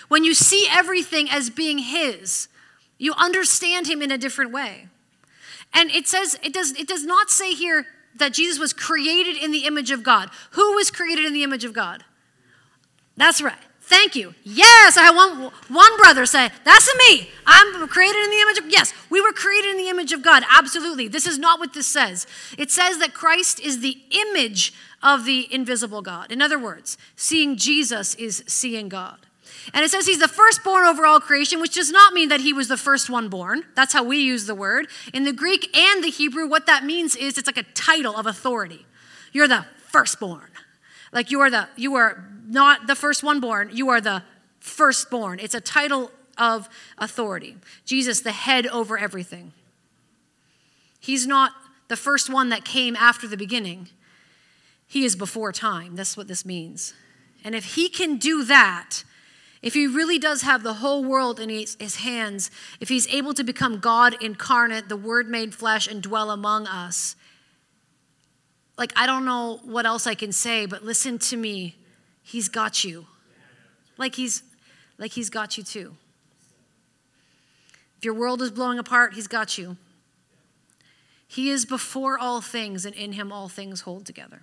When 0.07 0.23
you 0.23 0.33
see 0.33 0.67
everything 0.69 1.29
as 1.29 1.49
being 1.49 1.77
his, 1.77 2.47
you 2.97 3.13
understand 3.17 3.87
him 3.87 4.01
in 4.01 4.11
a 4.11 4.17
different 4.17 4.51
way. 4.51 4.87
And 5.73 5.89
it 5.91 6.07
says, 6.07 6.37
it 6.43 6.53
does, 6.53 6.71
it 6.73 6.87
does 6.87 7.05
not 7.05 7.29
say 7.29 7.53
here 7.53 7.85
that 8.15 8.33
Jesus 8.33 8.59
was 8.59 8.73
created 8.73 9.37
in 9.37 9.51
the 9.51 9.65
image 9.65 9.91
of 9.91 10.03
God. 10.03 10.29
Who 10.51 10.73
was 10.73 10.91
created 10.91 11.25
in 11.25 11.33
the 11.33 11.43
image 11.43 11.63
of 11.63 11.73
God? 11.73 12.03
That's 13.15 13.41
right. 13.41 13.57
Thank 13.81 14.15
you. 14.15 14.35
Yes, 14.43 14.95
I 14.95 15.03
have 15.03 15.15
one, 15.15 15.51
one 15.67 15.97
brother 15.97 16.25
say, 16.25 16.49
That's 16.63 16.89
me. 17.09 17.29
I'm 17.45 17.87
created 17.89 18.23
in 18.23 18.29
the 18.29 18.39
image 18.39 18.57
of, 18.59 18.69
yes, 18.69 18.93
we 19.09 19.19
were 19.19 19.33
created 19.33 19.71
in 19.71 19.77
the 19.77 19.89
image 19.89 20.13
of 20.13 20.21
God. 20.21 20.43
Absolutely. 20.49 21.07
This 21.07 21.27
is 21.27 21.37
not 21.37 21.59
what 21.59 21.73
this 21.73 21.87
says. 21.87 22.25
It 22.57 22.71
says 22.71 22.99
that 22.99 23.13
Christ 23.13 23.59
is 23.59 23.81
the 23.81 23.97
image 24.11 24.73
of 25.03 25.25
the 25.25 25.53
invisible 25.53 26.01
God. 26.01 26.31
In 26.31 26.41
other 26.41 26.59
words, 26.59 26.97
seeing 27.15 27.57
Jesus 27.57 28.15
is 28.15 28.43
seeing 28.47 28.87
God. 28.87 29.17
And 29.73 29.83
it 29.83 29.91
says 29.91 30.05
he's 30.05 30.19
the 30.19 30.27
firstborn 30.27 30.85
over 30.85 31.05
all 31.05 31.19
creation, 31.19 31.61
which 31.61 31.75
does 31.75 31.91
not 31.91 32.13
mean 32.13 32.29
that 32.29 32.41
he 32.41 32.53
was 32.53 32.67
the 32.67 32.77
first 32.77 33.09
one 33.09 33.29
born. 33.29 33.63
That's 33.75 33.93
how 33.93 34.03
we 34.03 34.17
use 34.17 34.45
the 34.45 34.55
word. 34.55 34.87
In 35.13 35.23
the 35.23 35.33
Greek 35.33 35.75
and 35.77 36.03
the 36.03 36.09
Hebrew, 36.09 36.47
what 36.47 36.65
that 36.65 36.83
means 36.83 37.15
is 37.15 37.37
it's 37.37 37.47
like 37.47 37.57
a 37.57 37.63
title 37.73 38.15
of 38.15 38.25
authority. 38.25 38.85
You're 39.31 39.47
the 39.47 39.65
firstborn. 39.89 40.49
Like 41.11 41.31
you 41.31 41.41
are 41.41 41.49
the 41.49 41.67
you 41.75 41.95
are 41.95 42.23
not 42.47 42.87
the 42.87 42.95
first 42.95 43.23
one 43.23 43.39
born, 43.39 43.69
you 43.73 43.89
are 43.89 44.01
the 44.01 44.23
firstborn. 44.59 45.39
It's 45.39 45.55
a 45.55 45.61
title 45.61 46.11
of 46.37 46.69
authority. 46.97 47.57
Jesus, 47.85 48.21
the 48.21 48.31
head 48.31 48.67
over 48.67 48.97
everything. 48.97 49.53
He's 50.99 51.27
not 51.27 51.51
the 51.87 51.97
first 51.97 52.29
one 52.29 52.49
that 52.49 52.63
came 52.63 52.95
after 52.95 53.27
the 53.27 53.37
beginning. 53.37 53.89
He 54.87 55.03
is 55.03 55.15
before 55.15 55.51
time. 55.51 55.95
That's 55.95 56.15
what 56.15 56.27
this 56.27 56.45
means. 56.45 56.93
And 57.43 57.55
if 57.55 57.75
he 57.75 57.89
can 57.89 58.17
do 58.17 58.43
that, 58.45 59.03
if 59.61 59.73
he 59.73 59.85
really 59.85 60.17
does 60.17 60.41
have 60.41 60.63
the 60.63 60.75
whole 60.75 61.03
world 61.03 61.39
in 61.39 61.49
his, 61.49 61.77
his, 61.79 61.97
hands, 61.97 62.49
if 62.79 62.89
he's 62.89 63.07
able 63.07 63.33
to 63.35 63.43
become 63.43 63.79
God 63.79 64.15
incarnate, 64.21 64.89
the 64.89 64.97
Word 64.97 65.29
made 65.29 65.53
flesh, 65.53 65.87
and 65.87 66.01
dwell 66.01 66.31
among 66.31 66.65
us, 66.67 67.15
like, 68.77 68.91
I 68.95 69.05
don't 69.05 69.25
know 69.25 69.59
what 69.63 69.85
else 69.85 70.07
I 70.07 70.15
can 70.15 70.31
say, 70.31 70.65
but 70.65 70.83
listen 70.83 71.19
to 71.19 71.37
me. 71.37 71.75
He's 72.23 72.49
got 72.49 72.83
you. 72.83 73.05
Like 73.97 74.15
he's 74.15 74.41
like 74.97 75.11
he's 75.11 75.29
got 75.29 75.57
you 75.57 75.63
too. 75.63 75.95
If 77.99 78.05
your 78.05 78.15
world 78.15 78.41
is 78.41 78.49
blowing 78.49 78.79
apart, 78.79 79.13
he's 79.13 79.27
got 79.27 79.59
you. 79.59 79.77
He 81.27 81.49
is 81.49 81.65
before 81.65 82.17
all 82.17 82.41
things, 82.41 82.83
and 82.85 82.95
in 82.95 83.13
him 83.13 83.31
all 83.31 83.47
things 83.47 83.81
hold 83.81 84.07
together. 84.07 84.41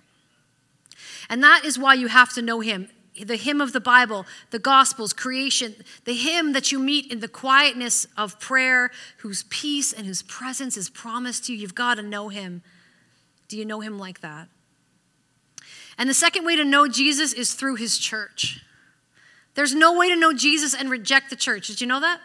And 1.29 1.43
that 1.43 1.65
is 1.65 1.77
why 1.77 1.93
you 1.93 2.07
have 2.07 2.33
to 2.33 2.41
know 2.41 2.61
him. 2.61 2.89
The 3.23 3.35
him 3.35 3.59
of 3.59 3.73
the 3.73 3.79
Bible, 3.79 4.25
the 4.51 4.59
Gospels, 4.59 5.13
creation, 5.13 5.75
the 6.05 6.13
him 6.13 6.53
that 6.53 6.71
you 6.71 6.79
meet 6.79 7.11
in 7.11 7.19
the 7.19 7.27
quietness 7.27 8.07
of 8.17 8.39
prayer, 8.39 8.91
whose 9.17 9.43
peace 9.43 9.91
and 9.91 10.07
whose 10.07 10.21
presence 10.21 10.77
is 10.77 10.89
promised 10.89 11.45
to 11.45 11.53
you. 11.53 11.59
You've 11.59 11.75
got 11.75 11.95
to 11.95 12.01
know 12.01 12.29
him. 12.29 12.61
Do 13.47 13.57
you 13.57 13.65
know 13.65 13.81
him 13.81 13.99
like 13.99 14.21
that? 14.21 14.47
And 15.97 16.09
the 16.09 16.13
second 16.13 16.45
way 16.45 16.55
to 16.55 16.63
know 16.63 16.87
Jesus 16.87 17.33
is 17.33 17.53
through 17.53 17.75
his 17.75 17.97
church. 17.97 18.63
There's 19.55 19.75
no 19.75 19.97
way 19.97 20.09
to 20.09 20.15
know 20.15 20.31
Jesus 20.31 20.73
and 20.73 20.89
reject 20.89 21.29
the 21.29 21.35
church. 21.35 21.67
Did 21.67 21.81
you 21.81 21.87
know 21.87 21.99
that? 21.99 22.21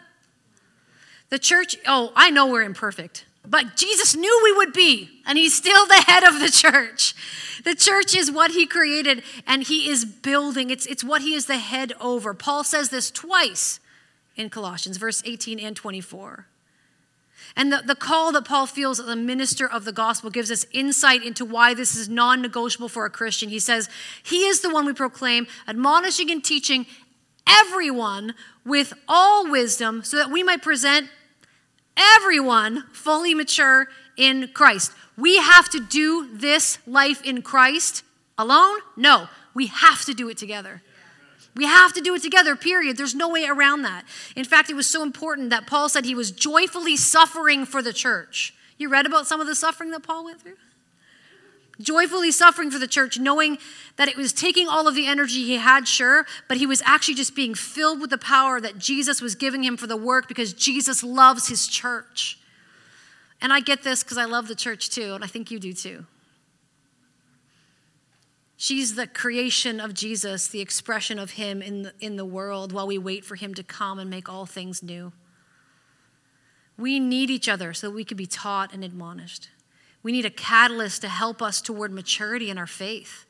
The 1.29 1.39
church, 1.39 1.75
oh, 1.85 2.13
I 2.15 2.29
know 2.29 2.47
we're 2.47 2.61
imperfect, 2.61 3.25
but 3.47 3.75
Jesus 3.75 4.15
knew 4.15 4.41
we 4.43 4.53
would 4.53 4.73
be, 4.73 5.21
and 5.25 5.37
he's 5.37 5.55
still 5.55 5.85
the 5.85 6.03
head 6.07 6.23
of 6.23 6.39
the 6.39 6.49
church. 6.49 7.13
The 7.63 7.75
church 7.75 8.15
is 8.15 8.31
what 8.31 8.51
he 8.51 8.67
created, 8.67 9.23
and 9.47 9.63
he 9.63 9.89
is 9.89 10.05
building. 10.05 10.69
It's, 10.69 10.85
it's 10.85 11.03
what 11.03 11.21
he 11.21 11.33
is 11.33 11.47
the 11.47 11.57
head 11.57 11.93
over. 11.99 12.33
Paul 12.33 12.63
says 12.63 12.89
this 12.89 13.09
twice 13.09 13.79
in 14.35 14.49
Colossians, 14.49 14.97
verse 14.97 15.23
18 15.25 15.59
and 15.59 15.75
24. 15.75 16.47
And 17.55 17.71
the, 17.71 17.81
the 17.85 17.95
call 17.95 18.31
that 18.33 18.45
Paul 18.45 18.65
feels 18.65 18.99
as 18.99 19.07
a 19.07 19.15
minister 19.15 19.67
of 19.67 19.85
the 19.85 19.93
gospel 19.93 20.29
gives 20.29 20.51
us 20.51 20.65
insight 20.71 21.23
into 21.23 21.45
why 21.45 21.73
this 21.73 21.95
is 21.95 22.09
non 22.09 22.41
negotiable 22.41 22.89
for 22.89 23.05
a 23.05 23.09
Christian. 23.09 23.49
He 23.49 23.59
says, 23.59 23.89
He 24.23 24.45
is 24.45 24.61
the 24.61 24.69
one 24.69 24.85
we 24.85 24.93
proclaim, 24.93 25.47
admonishing 25.67 26.29
and 26.29 26.43
teaching 26.43 26.85
everyone 27.47 28.33
with 28.65 28.93
all 29.07 29.49
wisdom, 29.49 30.03
so 30.03 30.17
that 30.17 30.31
we 30.31 30.43
might 30.43 30.61
present 30.61 31.07
everyone 31.97 32.83
fully 32.91 33.33
mature 33.33 33.87
in 34.17 34.49
Christ. 34.53 34.91
We 35.17 35.37
have 35.37 35.69
to 35.69 35.79
do 35.79 36.29
this 36.31 36.79
life 36.85 37.21
in 37.23 37.41
Christ 37.41 38.03
alone? 38.37 38.79
No, 38.95 39.27
we 39.53 39.67
have 39.67 40.03
to 40.05 40.13
do 40.13 40.29
it 40.29 40.37
together. 40.37 40.81
We 41.55 41.65
have 41.65 41.93
to 41.93 42.01
do 42.01 42.13
it 42.15 42.21
together, 42.21 42.55
period. 42.55 42.97
There's 42.97 43.15
no 43.15 43.29
way 43.29 43.45
around 43.45 43.83
that. 43.83 44.03
In 44.35 44.43
fact, 44.43 44.69
it 44.69 44.75
was 44.75 44.87
so 44.87 45.03
important 45.03 45.51
that 45.51 45.67
Paul 45.67 45.87
said 45.87 46.03
he 46.03 46.15
was 46.15 46.31
joyfully 46.31 46.97
suffering 46.97 47.65
for 47.65 47.81
the 47.81 47.93
church. 47.93 48.53
You 48.77 48.89
read 48.89 49.05
about 49.05 49.25
some 49.25 49.39
of 49.39 49.47
the 49.47 49.55
suffering 49.55 49.91
that 49.91 50.03
Paul 50.03 50.25
went 50.25 50.41
through? 50.41 50.57
Joyfully 51.79 52.31
suffering 52.31 52.71
for 52.71 52.79
the 52.79 52.87
church, 52.87 53.19
knowing 53.19 53.57
that 53.97 54.07
it 54.07 54.15
was 54.15 54.31
taking 54.31 54.67
all 54.67 54.87
of 54.87 54.95
the 54.95 55.07
energy 55.07 55.43
he 55.43 55.57
had, 55.57 55.87
sure, 55.87 56.25
but 56.47 56.57
he 56.57 56.65
was 56.65 56.81
actually 56.85 57.15
just 57.15 57.35
being 57.35 57.53
filled 57.53 57.99
with 57.99 58.09
the 58.09 58.17
power 58.17 58.61
that 58.61 58.77
Jesus 58.77 59.21
was 59.21 59.35
giving 59.35 59.63
him 59.63 59.75
for 59.75 59.87
the 59.87 59.97
work 59.97 60.27
because 60.27 60.53
Jesus 60.53 61.03
loves 61.03 61.47
his 61.47 61.67
church. 61.67 62.39
And 63.41 63.51
I 63.51 63.59
get 63.59 63.83
this 63.83 64.03
because 64.03 64.17
I 64.17 64.25
love 64.25 64.47
the 64.47 64.55
church 64.55 64.89
too, 64.89 65.13
and 65.13 65.23
I 65.23 65.27
think 65.27 65.51
you 65.51 65.59
do 65.59 65.73
too. 65.73 66.05
She's 68.57 68.95
the 68.95 69.05
creation 69.05 69.79
of 69.79 69.93
Jesus, 69.93 70.47
the 70.47 70.61
expression 70.61 71.19
of 71.19 71.31
Him 71.31 71.61
in 71.61 71.83
the, 71.83 71.93
in 71.99 72.15
the 72.15 72.25
world 72.25 72.71
while 72.71 72.87
we 72.87 72.97
wait 72.97 73.25
for 73.25 73.35
Him 73.35 73.53
to 73.55 73.63
come 73.63 73.99
and 73.99 74.09
make 74.09 74.29
all 74.29 74.45
things 74.45 74.81
new. 74.81 75.11
We 76.77 76.99
need 76.99 77.29
each 77.29 77.49
other 77.49 77.73
so 77.73 77.87
that 77.87 77.95
we 77.95 78.03
can 78.03 78.17
be 78.17 78.25
taught 78.25 78.73
and 78.73 78.83
admonished. 78.83 79.49
We 80.05 80.11
need 80.11 80.25
a 80.25 80.29
catalyst 80.29 81.01
to 81.01 81.07
help 81.07 81.41
us 81.41 81.59
toward 81.59 81.91
maturity 81.91 82.51
in 82.51 82.59
our 82.59 82.67
faith 82.67 83.25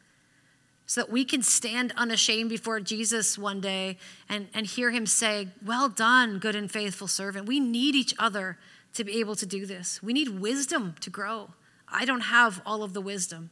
so 0.86 1.00
that 1.00 1.10
we 1.10 1.24
can 1.24 1.42
stand 1.42 1.94
unashamed 1.96 2.50
before 2.50 2.82
Jesus 2.82 3.38
one 3.38 3.62
day 3.62 3.98
and, 4.28 4.50
and 4.54 4.66
hear 4.66 4.92
Him 4.92 5.06
say, 5.06 5.48
Well 5.66 5.88
done, 5.88 6.38
good 6.38 6.54
and 6.54 6.70
faithful 6.70 7.08
servant. 7.08 7.48
We 7.48 7.62
need 7.62 7.96
each 7.96 8.14
other 8.20 8.58
to 8.94 9.06
be 9.06 9.22
able 9.22 9.38
to 9.38 9.46
do 9.46 9.66
this. 9.66 10.04
We 10.04 10.12
need 10.12 10.42
wisdom 10.42 10.96
to 11.00 11.10
grow. 11.10 11.52
I 11.88 12.04
don't 12.04 12.20
have 12.20 12.62
all 12.66 12.84
of 12.84 12.92
the 12.92 13.00
wisdom. 13.00 13.52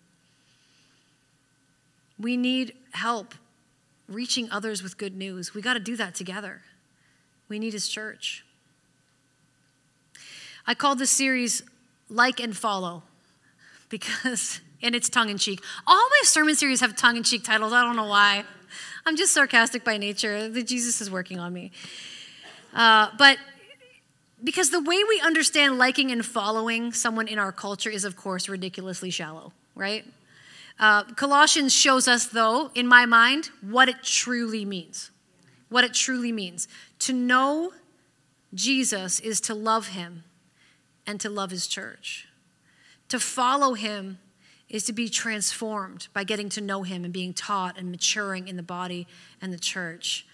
We 2.19 2.35
need 2.35 2.73
help 2.91 3.35
reaching 4.09 4.51
others 4.51 4.83
with 4.83 4.97
good 4.97 5.15
news. 5.15 5.53
We 5.53 5.61
got 5.61 5.75
to 5.75 5.79
do 5.79 5.95
that 5.95 6.13
together. 6.13 6.61
We 7.47 7.57
need 7.57 7.71
his 7.71 7.87
church. 7.87 8.43
I 10.67 10.73
called 10.73 10.99
this 10.99 11.11
series 11.11 11.63
Like 12.09 12.41
and 12.41 12.55
Follow 12.55 13.03
because, 13.93 14.59
and 14.81 14.95
it's 14.95 15.07
tongue 15.07 15.29
in 15.29 15.37
cheek. 15.37 15.63
All 15.85 15.95
my 16.09 16.21
sermon 16.23 16.55
series 16.55 16.81
have 16.81 16.95
tongue 16.95 17.15
in 17.15 17.23
cheek 17.23 17.43
titles. 17.43 17.71
I 17.71 17.83
don't 17.83 17.95
know 17.95 18.07
why. 18.07 18.43
I'm 19.05 19.15
just 19.15 19.33
sarcastic 19.33 19.83
by 19.83 19.97
nature. 19.97 20.49
The 20.49 20.63
Jesus 20.63 20.99
is 20.99 21.11
working 21.11 21.39
on 21.39 21.53
me. 21.53 21.71
Uh, 22.73 23.09
but 23.17 23.37
because 24.43 24.71
the 24.71 24.81
way 24.81 25.03
we 25.07 25.21
understand 25.21 25.77
liking 25.77 26.11
and 26.11 26.25
following 26.25 26.91
someone 26.91 27.27
in 27.27 27.37
our 27.37 27.51
culture 27.51 27.89
is, 27.89 28.03
of 28.03 28.17
course, 28.17 28.49
ridiculously 28.49 29.11
shallow, 29.11 29.53
right? 29.75 30.05
Uh, 30.79 31.03
Colossians 31.03 31.71
shows 31.71 32.07
us, 32.07 32.25
though, 32.25 32.71
in 32.73 32.87
my 32.87 33.05
mind, 33.05 33.51
what 33.61 33.89
it 33.89 34.01
truly 34.01 34.65
means. 34.65 35.11
What 35.69 35.83
it 35.83 35.93
truly 35.93 36.31
means. 36.31 36.67
To 36.99 37.13
know 37.13 37.73
Jesus 38.55 39.19
is 39.19 39.39
to 39.41 39.53
love 39.53 39.89
him 39.89 40.23
and 41.05 41.21
to 41.21 41.29
love 41.29 41.51
his 41.51 41.67
church. 41.67 42.27
To 43.13 43.19
follow 43.19 43.75
him 43.75 44.17
is 44.69 44.85
to 44.85 44.91
be 44.91 45.07
transformed 45.07 46.07
by 46.15 46.23
getting 46.23 46.49
to 46.49 46.61
know 46.61 46.81
him 46.81 47.03
and 47.03 47.13
being 47.13 47.31
taught 47.31 47.77
and 47.77 47.91
maturing 47.91 48.47
in 48.47 48.55
the 48.55 48.63
body 48.63 49.05
and 49.39 49.53
the 49.53 49.59
church. 49.59 50.25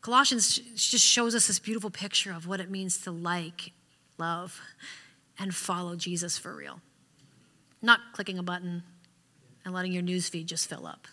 Colossians 0.00 0.56
just 0.56 1.04
shows 1.04 1.34
us 1.34 1.46
this 1.46 1.58
beautiful 1.58 1.90
picture 1.90 2.32
of 2.32 2.46
what 2.46 2.60
it 2.60 2.70
means 2.70 2.96
to 3.02 3.10
like, 3.10 3.72
love, 4.16 4.58
and 5.38 5.54
follow 5.54 5.96
Jesus 5.96 6.38
for 6.38 6.56
real 6.56 6.80
not 7.82 8.00
clicking 8.14 8.38
a 8.38 8.42
button 8.42 8.82
and 9.66 9.74
letting 9.74 9.92
your 9.92 10.02
newsfeed 10.02 10.46
just 10.46 10.66
fill 10.66 10.86
up. 10.86 11.06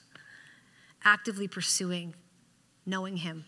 Actively 1.04 1.50
pursuing 1.50 2.16
knowing 2.86 3.18
Him. 3.18 3.44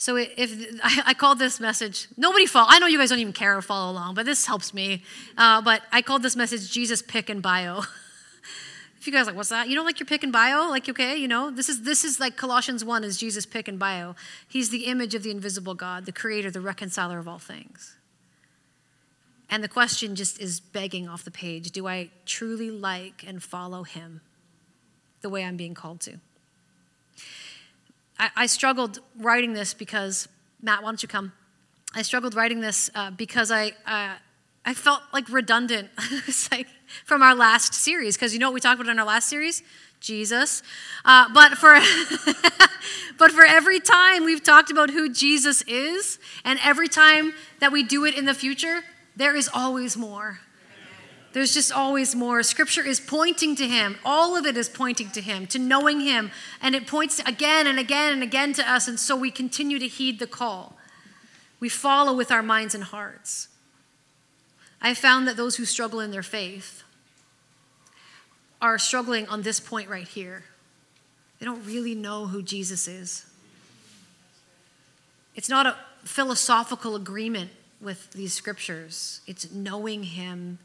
So 0.00 0.16
if 0.16 0.80
I, 0.82 1.12
called 1.12 1.38
this 1.38 1.60
message, 1.60 2.08
nobody 2.16 2.46
follow. 2.46 2.68
I 2.70 2.78
know 2.78 2.86
you 2.86 2.98
guys 2.98 3.10
don't 3.10 3.18
even 3.18 3.34
care 3.34 3.60
follow 3.60 3.92
along, 3.92 4.14
but 4.14 4.24
this 4.24 4.46
helps 4.46 4.72
me. 4.72 5.04
Uh, 5.36 5.60
but 5.60 5.82
I 5.92 6.00
called 6.00 6.22
this 6.22 6.34
message 6.34 6.70
Jesus 6.72 7.02
pic 7.02 7.28
and 7.28 7.42
bio. 7.42 7.80
if 8.98 9.06
you 9.06 9.12
guys 9.12 9.26
like, 9.26 9.36
what's 9.36 9.50
that? 9.50 9.68
You 9.68 9.74
don't 9.74 9.84
like 9.84 10.00
your 10.00 10.06
pic 10.06 10.24
and 10.24 10.32
bio? 10.32 10.70
Like, 10.70 10.88
okay, 10.88 11.16
you 11.16 11.28
know, 11.28 11.50
this 11.50 11.68
is 11.68 11.82
this 11.82 12.02
is 12.02 12.18
like 12.18 12.38
Colossians 12.38 12.82
one 12.82 13.04
is 13.04 13.18
Jesus 13.18 13.44
pic 13.44 13.68
and 13.68 13.78
bio. 13.78 14.16
He's 14.48 14.70
the 14.70 14.86
image 14.86 15.14
of 15.14 15.22
the 15.22 15.30
invisible 15.30 15.74
God, 15.74 16.06
the 16.06 16.12
Creator, 16.12 16.50
the 16.50 16.62
reconciler 16.62 17.18
of 17.18 17.28
all 17.28 17.38
things. 17.38 17.94
And 19.50 19.62
the 19.62 19.68
question 19.68 20.16
just 20.16 20.40
is 20.40 20.60
begging 20.60 21.08
off 21.08 21.24
the 21.24 21.30
page 21.30 21.72
Do 21.72 21.86
I 21.86 22.08
truly 22.24 22.70
like 22.70 23.22
and 23.26 23.42
follow 23.42 23.82
him 23.82 24.22
the 25.20 25.28
way 25.28 25.44
I'm 25.44 25.58
being 25.58 25.74
called 25.74 26.00
to? 26.02 26.20
I, 28.20 28.30
I 28.36 28.46
struggled 28.46 29.00
writing 29.18 29.54
this 29.54 29.72
because, 29.72 30.28
Matt, 30.60 30.82
why 30.82 30.90
don't 30.90 31.02
you 31.02 31.08
come? 31.08 31.32
I 31.94 32.02
struggled 32.02 32.34
writing 32.34 32.60
this 32.60 32.90
uh, 32.94 33.10
because 33.10 33.50
I, 33.50 33.68
uh, 33.86 34.14
I 34.64 34.74
felt 34.74 35.00
like 35.14 35.30
redundant. 35.30 35.88
like 36.52 36.68
from 37.06 37.22
our 37.22 37.34
last 37.34 37.72
series, 37.72 38.16
because 38.16 38.34
you 38.34 38.38
know 38.38 38.48
what 38.48 38.54
we 38.54 38.60
talked 38.60 38.78
about 38.78 38.90
in 38.90 38.98
our 38.98 39.06
last 39.06 39.28
series? 39.28 39.62
Jesus. 40.00 40.62
Uh, 41.04 41.32
but 41.32 41.52
for 41.52 41.74
but 43.18 43.32
for 43.32 43.44
every 43.44 43.80
time 43.80 44.24
we've 44.24 44.42
talked 44.42 44.70
about 44.70 44.90
who 44.90 45.08
Jesus 45.08 45.62
is, 45.62 46.18
and 46.44 46.58
every 46.62 46.88
time 46.88 47.32
that 47.60 47.72
we 47.72 47.82
do 47.82 48.04
it 48.04 48.16
in 48.16 48.26
the 48.26 48.34
future, 48.34 48.82
there 49.16 49.34
is 49.34 49.48
always 49.52 49.96
more. 49.96 50.40
There's 51.32 51.54
just 51.54 51.70
always 51.70 52.14
more. 52.16 52.42
Scripture 52.42 52.84
is 52.84 52.98
pointing 52.98 53.54
to 53.56 53.66
Him. 53.66 53.98
All 54.04 54.36
of 54.36 54.46
it 54.46 54.56
is 54.56 54.68
pointing 54.68 55.10
to 55.10 55.20
Him, 55.20 55.46
to 55.48 55.58
knowing 55.58 56.00
Him. 56.00 56.32
And 56.60 56.74
it 56.74 56.86
points 56.86 57.20
again 57.20 57.66
and 57.66 57.78
again 57.78 58.12
and 58.12 58.22
again 58.22 58.52
to 58.54 58.68
us. 58.68 58.88
And 58.88 58.98
so 58.98 59.16
we 59.16 59.30
continue 59.30 59.78
to 59.78 59.86
heed 59.86 60.18
the 60.18 60.26
call. 60.26 60.76
We 61.60 61.68
follow 61.68 62.12
with 62.12 62.32
our 62.32 62.42
minds 62.42 62.74
and 62.74 62.82
hearts. 62.82 63.48
I 64.82 64.94
found 64.94 65.28
that 65.28 65.36
those 65.36 65.56
who 65.56 65.64
struggle 65.64 66.00
in 66.00 66.10
their 66.10 66.22
faith 66.22 66.82
are 68.60 68.78
struggling 68.78 69.28
on 69.28 69.42
this 69.42 69.60
point 69.60 69.88
right 69.88 70.08
here. 70.08 70.44
They 71.38 71.46
don't 71.46 71.64
really 71.64 71.94
know 71.94 72.26
who 72.26 72.42
Jesus 72.42 72.88
is. 72.88 73.24
It's 75.36 75.48
not 75.48 75.66
a 75.66 75.76
philosophical 76.04 76.96
agreement 76.96 77.50
with 77.80 78.10
these 78.12 78.32
scriptures. 78.32 79.20
It's 79.26 79.50
knowing 79.52 80.02
Him 80.02 80.58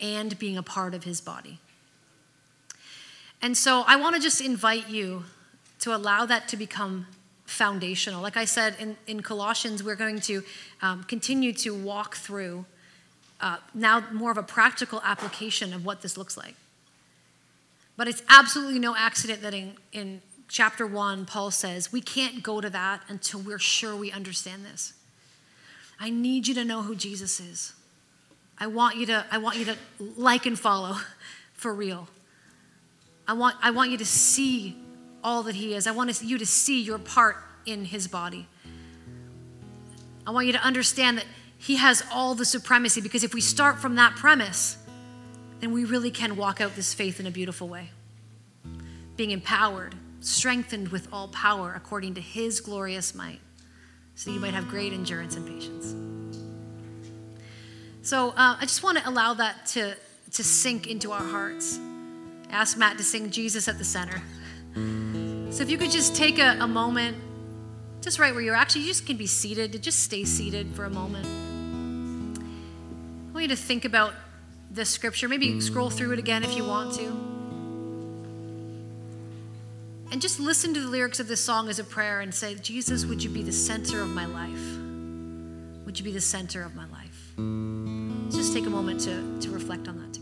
and 0.00 0.38
being 0.38 0.56
a 0.56 0.62
part 0.62 0.94
of 0.94 1.04
His 1.04 1.20
body. 1.20 1.58
And 3.40 3.56
so 3.56 3.84
I 3.86 3.96
want 3.96 4.16
to 4.16 4.20
just 4.20 4.40
invite 4.40 4.88
you 4.88 5.24
to 5.80 5.94
allow 5.94 6.26
that 6.26 6.48
to 6.48 6.56
become 6.56 7.06
foundational. 7.46 8.20
Like 8.20 8.36
I 8.36 8.44
said 8.44 8.74
in, 8.78 8.96
in 9.06 9.22
Colossians, 9.22 9.82
we're 9.82 9.96
going 9.96 10.20
to 10.20 10.42
um, 10.82 11.04
continue 11.04 11.52
to 11.54 11.74
walk 11.74 12.16
through 12.16 12.66
uh, 13.40 13.58
now 13.74 14.04
more 14.12 14.30
of 14.30 14.38
a 14.38 14.42
practical 14.42 15.00
application 15.04 15.72
of 15.72 15.84
what 15.84 16.02
this 16.02 16.16
looks 16.16 16.36
like. 16.36 16.56
But 17.96 18.08
it's 18.08 18.22
absolutely 18.28 18.78
no 18.78 18.94
accident 18.96 19.42
that 19.42 19.54
in, 19.54 19.76
in 19.92 20.20
chapter 20.48 20.86
one, 20.86 21.24
Paul 21.24 21.50
says, 21.50 21.92
we 21.92 22.00
can't 22.00 22.42
go 22.42 22.60
to 22.60 22.70
that 22.70 23.02
until 23.08 23.40
we're 23.40 23.58
sure 23.58 23.94
we 23.96 24.10
understand 24.10 24.64
this. 24.64 24.92
I 26.00 26.10
need 26.10 26.46
you 26.46 26.54
to 26.54 26.64
know 26.64 26.82
who 26.82 26.94
Jesus 26.94 27.40
is. 27.40 27.72
I 28.58 28.66
want 28.66 28.96
you 28.96 29.06
to, 29.06 29.24
I 29.30 29.38
want 29.38 29.56
you 29.56 29.64
to 29.66 29.76
like 30.16 30.46
and 30.46 30.58
follow 30.58 30.96
for 31.52 31.72
real. 31.72 32.08
I 33.26 33.32
want, 33.34 33.56
I 33.62 33.70
want 33.70 33.90
you 33.90 33.98
to 33.98 34.06
see 34.06 34.76
all 35.22 35.42
that 35.44 35.54
He 35.54 35.74
is. 35.74 35.86
I 35.86 35.92
want 35.92 36.22
you 36.22 36.38
to 36.38 36.46
see 36.46 36.82
your 36.82 36.98
part 36.98 37.36
in 37.66 37.84
His 37.84 38.08
body. 38.08 38.46
I 40.26 40.30
want 40.30 40.46
you 40.46 40.52
to 40.52 40.62
understand 40.62 41.18
that 41.18 41.26
He 41.56 41.76
has 41.76 42.02
all 42.12 42.34
the 42.34 42.44
supremacy 42.44 43.00
because 43.00 43.24
if 43.24 43.34
we 43.34 43.40
start 43.40 43.78
from 43.78 43.96
that 43.96 44.16
premise, 44.16 44.78
then 45.60 45.72
we 45.72 45.84
really 45.84 46.10
can 46.10 46.36
walk 46.36 46.60
out 46.60 46.74
this 46.76 46.94
faith 46.94 47.20
in 47.20 47.26
a 47.26 47.30
beautiful 47.30 47.68
way. 47.68 47.90
Being 49.16 49.30
empowered, 49.30 49.94
strengthened 50.20 50.88
with 50.88 51.08
all 51.12 51.28
power 51.28 51.74
according 51.76 52.14
to 52.14 52.20
His 52.20 52.60
glorious 52.60 53.14
might 53.14 53.40
so 54.18 54.32
you 54.32 54.40
might 54.40 54.52
have 54.52 54.68
great 54.68 54.92
endurance 54.92 55.36
and 55.36 55.46
patience. 55.46 55.94
So 58.08 58.30
uh, 58.30 58.56
I 58.58 58.62
just 58.62 58.82
want 58.82 58.96
to 58.96 59.06
allow 59.06 59.34
that 59.34 59.66
to, 59.66 59.94
to 60.32 60.42
sink 60.42 60.86
into 60.86 61.12
our 61.12 61.22
hearts. 61.22 61.78
Ask 62.48 62.78
Matt 62.78 62.96
to 62.96 63.04
sing 63.04 63.30
Jesus 63.30 63.68
at 63.68 63.76
the 63.76 63.84
center. 63.84 64.22
So 65.52 65.62
if 65.62 65.68
you 65.68 65.76
could 65.76 65.90
just 65.90 66.16
take 66.16 66.38
a, 66.38 66.56
a 66.58 66.66
moment, 66.66 67.18
just 68.00 68.18
right 68.18 68.32
where 68.32 68.40
you're 68.40 68.54
actually, 68.54 68.80
you 68.80 68.86
just 68.86 69.04
can 69.04 69.18
be 69.18 69.26
seated, 69.26 69.82
just 69.82 69.98
stay 69.98 70.24
seated 70.24 70.74
for 70.74 70.86
a 70.86 70.90
moment. 70.90 71.26
I 73.28 73.32
want 73.34 73.42
you 73.42 73.48
to 73.48 73.56
think 73.56 73.84
about 73.84 74.14
this 74.70 74.88
scripture. 74.88 75.28
Maybe 75.28 75.60
scroll 75.60 75.90
through 75.90 76.14
it 76.14 76.18
again 76.18 76.44
if 76.44 76.56
you 76.56 76.64
want 76.64 76.94
to. 76.94 77.08
And 80.12 80.22
just 80.22 80.40
listen 80.40 80.72
to 80.72 80.80
the 80.80 80.88
lyrics 80.88 81.20
of 81.20 81.28
this 81.28 81.44
song 81.44 81.68
as 81.68 81.78
a 81.78 81.84
prayer 81.84 82.20
and 82.20 82.34
say, 82.34 82.54
Jesus, 82.54 83.04
would 83.04 83.22
you 83.22 83.28
be 83.28 83.42
the 83.42 83.52
center 83.52 84.00
of 84.00 84.08
my 84.08 84.24
life? 84.24 85.84
Would 85.84 85.98
you 85.98 86.06
be 86.06 86.12
the 86.12 86.22
center 86.22 86.62
of 86.62 86.74
my 86.74 86.88
life? 86.88 87.34
Just 88.38 88.52
take 88.52 88.66
a 88.66 88.70
moment 88.70 89.00
to, 89.00 89.20
to 89.40 89.50
reflect 89.50 89.88
on 89.88 89.98
that. 89.98 90.17